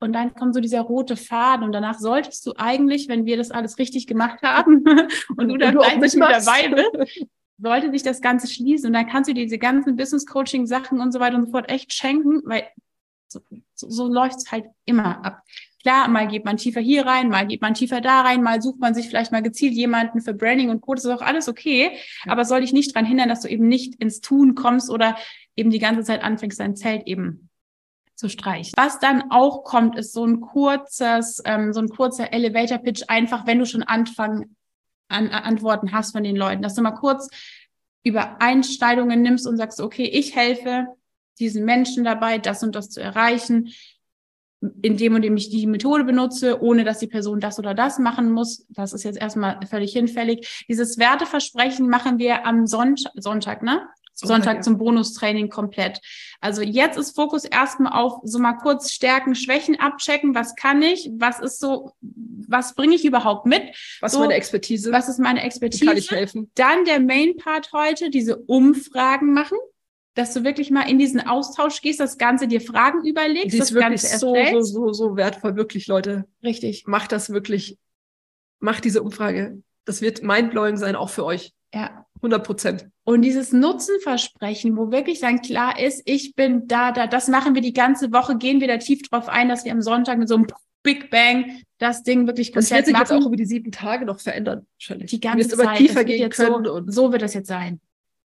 [0.00, 3.52] Und dann kommt so dieser rote Faden und danach solltest du eigentlich, wenn wir das
[3.52, 4.84] alles richtig gemacht haben
[5.36, 7.26] und du dann gleich mit dabei bist,
[7.58, 11.12] sollte sich das Ganze schließen und dann kannst du diese ganzen Business Coaching Sachen und
[11.12, 12.66] so weiter und so fort echt schenken, weil
[13.28, 13.40] so,
[13.74, 15.42] so, so läuft es halt immer ab.
[15.82, 18.78] Klar, mal geht man tiefer hier rein, mal geht man tiefer da rein, mal sucht
[18.78, 20.94] man sich vielleicht mal gezielt jemanden für Branding und Co.
[20.94, 21.98] Das ist auch alles okay.
[22.26, 25.16] Aber soll dich nicht dran hindern, dass du eben nicht ins Tun kommst oder
[25.56, 27.48] eben die ganze Zeit anfängst, dein Zelt eben
[28.14, 28.72] zu streichen.
[28.76, 33.46] Was dann auch kommt, ist so ein kurzes, ähm, so ein kurzer Elevator Pitch, einfach
[33.48, 34.54] wenn du schon Anfang
[35.08, 37.28] an, an Antworten hast von den Leuten, dass du mal kurz
[38.04, 40.86] über Einschneidungen nimmst und sagst, okay, ich helfe
[41.40, 43.72] diesen Menschen dabei, das und das zu erreichen
[44.82, 47.98] in dem und dem ich die Methode benutze, ohne dass die Person das oder das
[47.98, 48.64] machen muss.
[48.70, 50.64] Das ist jetzt erstmal völlig hinfällig.
[50.68, 53.88] Dieses Werteversprechen machen wir am Sonntag, Sonntag, ne?
[54.14, 56.00] Sonntag, Sonntag zum Bonustraining komplett.
[56.40, 60.34] Also jetzt ist Fokus erstmal auf so mal kurz Stärken, Schwächen abchecken.
[60.34, 61.10] Was kann ich?
[61.16, 63.62] Was ist so, was bringe ich überhaupt mit?
[64.00, 64.92] Was so, ist meine Expertise?
[64.92, 65.82] Was ist meine Expertise?
[65.82, 66.50] Wie kann ich helfen?
[66.54, 69.56] Dann der Main Part heute, diese Umfragen machen
[70.14, 73.52] dass du wirklich mal in diesen Austausch gehst, das Ganze dir Fragen überlegst.
[73.52, 76.26] Die ist das wirklich Ganze so, so, so, so wertvoll, wirklich, Leute.
[76.42, 76.86] Richtig.
[76.86, 77.78] Macht das wirklich.
[78.60, 79.62] Macht diese Umfrage.
[79.84, 81.52] Das wird mindblowing sein, auch für euch.
[81.74, 82.06] Ja.
[82.16, 82.88] 100 Prozent.
[83.04, 87.62] Und dieses Nutzenversprechen, wo wirklich dann klar ist, ich bin da, da, das machen wir
[87.62, 90.36] die ganze Woche, gehen wir da tief drauf ein, dass wir am Sonntag mit so
[90.36, 90.46] einem
[90.84, 93.02] Big Bang das Ding wirklich komplett Das wird sich machen.
[93.02, 95.10] jetzt auch über die sieben Tage noch verändern, wahrscheinlich.
[95.10, 95.58] Die ganze Zeit.
[95.58, 96.64] immer tiefer gehen können.
[96.64, 97.80] So, und so wird das jetzt sein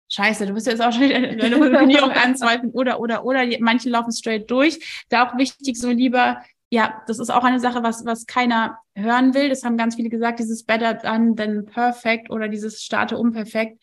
[0.08, 3.44] scheiße, du bist jetzt auch schon deine Positionierung anzweifeln oder, oder, oder.
[3.60, 5.04] Manche laufen straight durch.
[5.08, 9.34] Da auch wichtig, so lieber, ja, das ist auch eine Sache, was, was keiner hören
[9.34, 9.48] will.
[9.48, 13.82] Das haben ganz viele gesagt, dieses better done than perfect oder dieses starte unperfekt.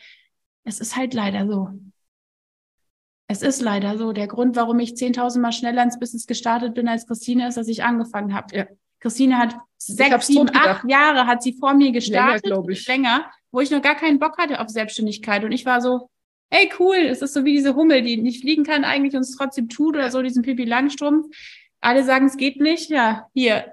[0.63, 1.69] Es ist halt leider so.
[3.27, 4.13] Es ist leider so.
[4.13, 7.67] Der Grund, warum ich 10.000 Mal schneller ins Business gestartet bin als Christine, ist, dass
[7.67, 8.55] ich angefangen habe.
[8.55, 8.65] Ja.
[8.99, 12.87] Christine hat sechs, sieben, acht Jahre hat sie vor mir gestartet, länger, ich.
[12.87, 15.43] länger, wo ich noch gar keinen Bock hatte auf Selbstständigkeit.
[15.43, 16.09] Und ich war so,
[16.55, 19.35] ey, cool, es ist so wie diese Hummel, die nicht fliegen kann eigentlich und es
[19.35, 21.35] trotzdem tut oder so, diesen Pipi Langstrumpf.
[21.81, 22.89] Alle sagen, es geht nicht.
[22.89, 23.71] Ja, hier.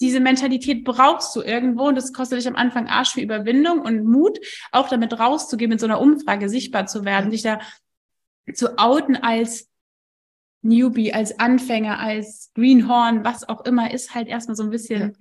[0.00, 4.04] Diese Mentalität brauchst du irgendwo und das kostet dich am Anfang Arsch für Überwindung und
[4.04, 4.38] Mut,
[4.70, 7.60] auch damit rauszugehen, mit so einer Umfrage sichtbar zu werden, sich da
[8.52, 9.70] zu outen als
[10.60, 15.18] Newbie, als Anfänger, als Greenhorn, was auch immer, ist halt erstmal so ein bisschen ja.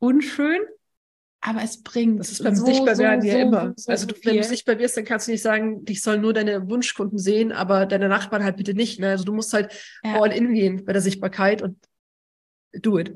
[0.00, 0.60] unschön.
[1.40, 2.18] Aber es bringt.
[2.18, 3.74] Das ist beim so, Sichtbarwerden so, ja so, immer.
[3.86, 6.68] also, du, wenn du sichtbar wirst, dann kannst du nicht sagen, dich sollen nur deine
[6.68, 8.98] Wunschkunden sehen, aber deine Nachbarn halt bitte nicht.
[8.98, 9.10] Ne?
[9.10, 9.72] Also, du musst halt
[10.02, 10.20] ja.
[10.20, 11.78] all in gehen bei der Sichtbarkeit und
[12.72, 13.14] do it.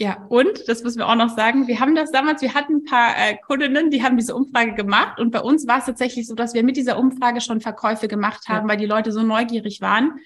[0.00, 2.84] Ja, und das müssen wir auch noch sagen, wir haben das damals, wir hatten ein
[2.84, 6.36] paar äh, Kundinnen, die haben diese Umfrage gemacht und bei uns war es tatsächlich so,
[6.36, 8.72] dass wir mit dieser Umfrage schon Verkäufe gemacht haben, ja.
[8.72, 10.20] weil die Leute so neugierig waren.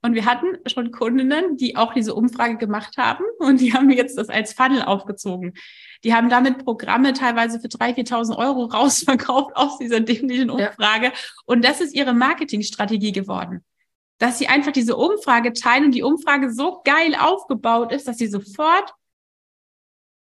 [0.00, 4.16] Und wir hatten schon Kundinnen, die auch diese Umfrage gemacht haben und die haben jetzt
[4.16, 5.52] das als Funnel aufgezogen.
[6.04, 11.06] Die haben damit Programme teilweise für 3.000, 4.000 Euro rausverkauft aus dieser dämlichen Umfrage.
[11.06, 11.12] Ja.
[11.44, 13.64] Und das ist ihre Marketingstrategie geworden
[14.20, 18.26] dass sie einfach diese Umfrage teilen und die Umfrage so geil aufgebaut ist, dass sie
[18.26, 18.94] sofort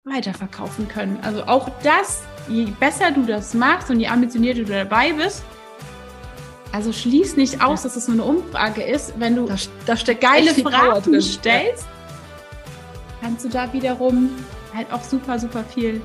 [0.05, 1.21] weiterverkaufen können.
[1.23, 5.45] Also auch das, je besser du das machst und je ambitionierter du dabei bist,
[6.73, 9.13] also schließ nicht aus, dass es nur eine Umfrage ist.
[9.21, 11.87] Wenn du da, da steckt geile Fragen stellst,
[13.21, 14.31] kannst du da wiederum
[14.75, 16.01] halt auch super, super viel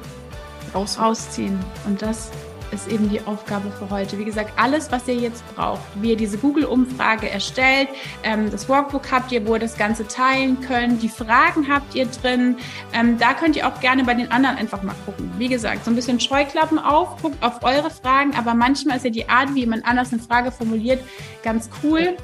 [0.74, 1.58] rausziehen.
[1.86, 2.32] Und das
[2.72, 4.18] ist eben die Aufgabe für heute.
[4.18, 7.88] Wie gesagt, alles, was ihr jetzt braucht, wie ihr diese Google-Umfrage erstellt,
[8.24, 12.06] ähm, das Workbook habt ihr, wo ihr das Ganze teilen könnt, die Fragen habt ihr
[12.08, 12.58] drin.
[12.94, 15.32] Ähm, da könnt ihr auch gerne bei den anderen einfach mal gucken.
[15.38, 19.12] Wie gesagt, so ein bisschen Scheuklappen auf, guckt auf eure Fragen, aber manchmal ist ja
[19.12, 21.02] die Art, wie jemand anders eine Frage formuliert,
[21.44, 22.18] ganz cool.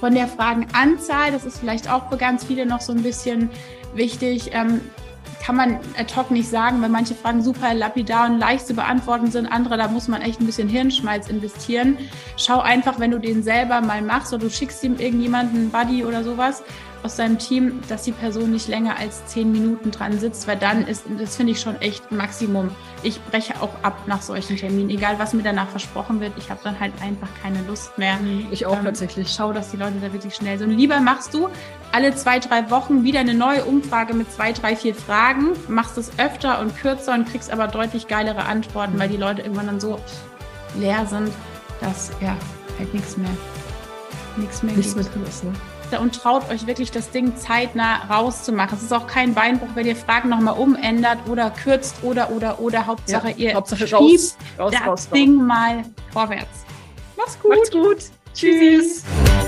[0.00, 3.50] Von der Fragenanzahl, das ist vielleicht auch für ganz viele noch so ein bisschen
[3.94, 4.50] wichtig.
[4.52, 4.80] Ähm,
[5.44, 9.30] kann man ad hoc nicht sagen, weil manche Fragen super lapidar und leicht zu beantworten
[9.30, 9.46] sind.
[9.46, 11.98] Andere, da muss man echt ein bisschen Hirnschmalz investieren.
[12.36, 16.04] Schau einfach, wenn du den selber mal machst oder du schickst ihm irgendjemanden, einen Buddy
[16.04, 16.62] oder sowas,
[17.02, 20.86] aus seinem Team, dass die Person nicht länger als zehn Minuten dran sitzt, weil dann
[20.86, 22.70] ist, das finde ich schon echt Maximum.
[23.02, 26.32] Ich breche auch ab nach solchen Terminen, egal was mir danach versprochen wird.
[26.38, 28.18] Ich habe dann halt einfach keine Lust mehr.
[28.52, 29.32] Ich auch ähm, tatsächlich.
[29.32, 30.70] Schau, dass die Leute da wirklich schnell sind.
[30.70, 31.48] Lieber machst du
[31.92, 36.10] alle zwei, drei Wochen wieder eine neue Umfrage mit zwei, drei, vier Fragen, machst es
[36.18, 39.98] öfter und kürzer und kriegst aber deutlich geilere Antworten, weil die Leute irgendwann dann so
[40.78, 41.30] leer sind,
[41.80, 42.36] dass ja
[42.78, 43.30] halt nichts mehr,
[44.36, 45.44] nichts mehr, nichts mehr drin ist.
[45.44, 45.52] Ne?
[46.00, 48.78] und traut euch wirklich das Ding zeitnah rauszumachen.
[48.78, 52.86] Es ist auch kein Beinbruch, wenn ihr Fragen nochmal umändert oder kürzt oder oder oder
[52.86, 56.64] Hauptsache ja, ihr Hauptsache raus, raus, das raus, Ding mal vorwärts.
[57.16, 57.50] Mach's gut.
[57.50, 57.98] Macht's gut.
[58.32, 59.02] Tschüss.
[59.02, 59.41] Tschüss.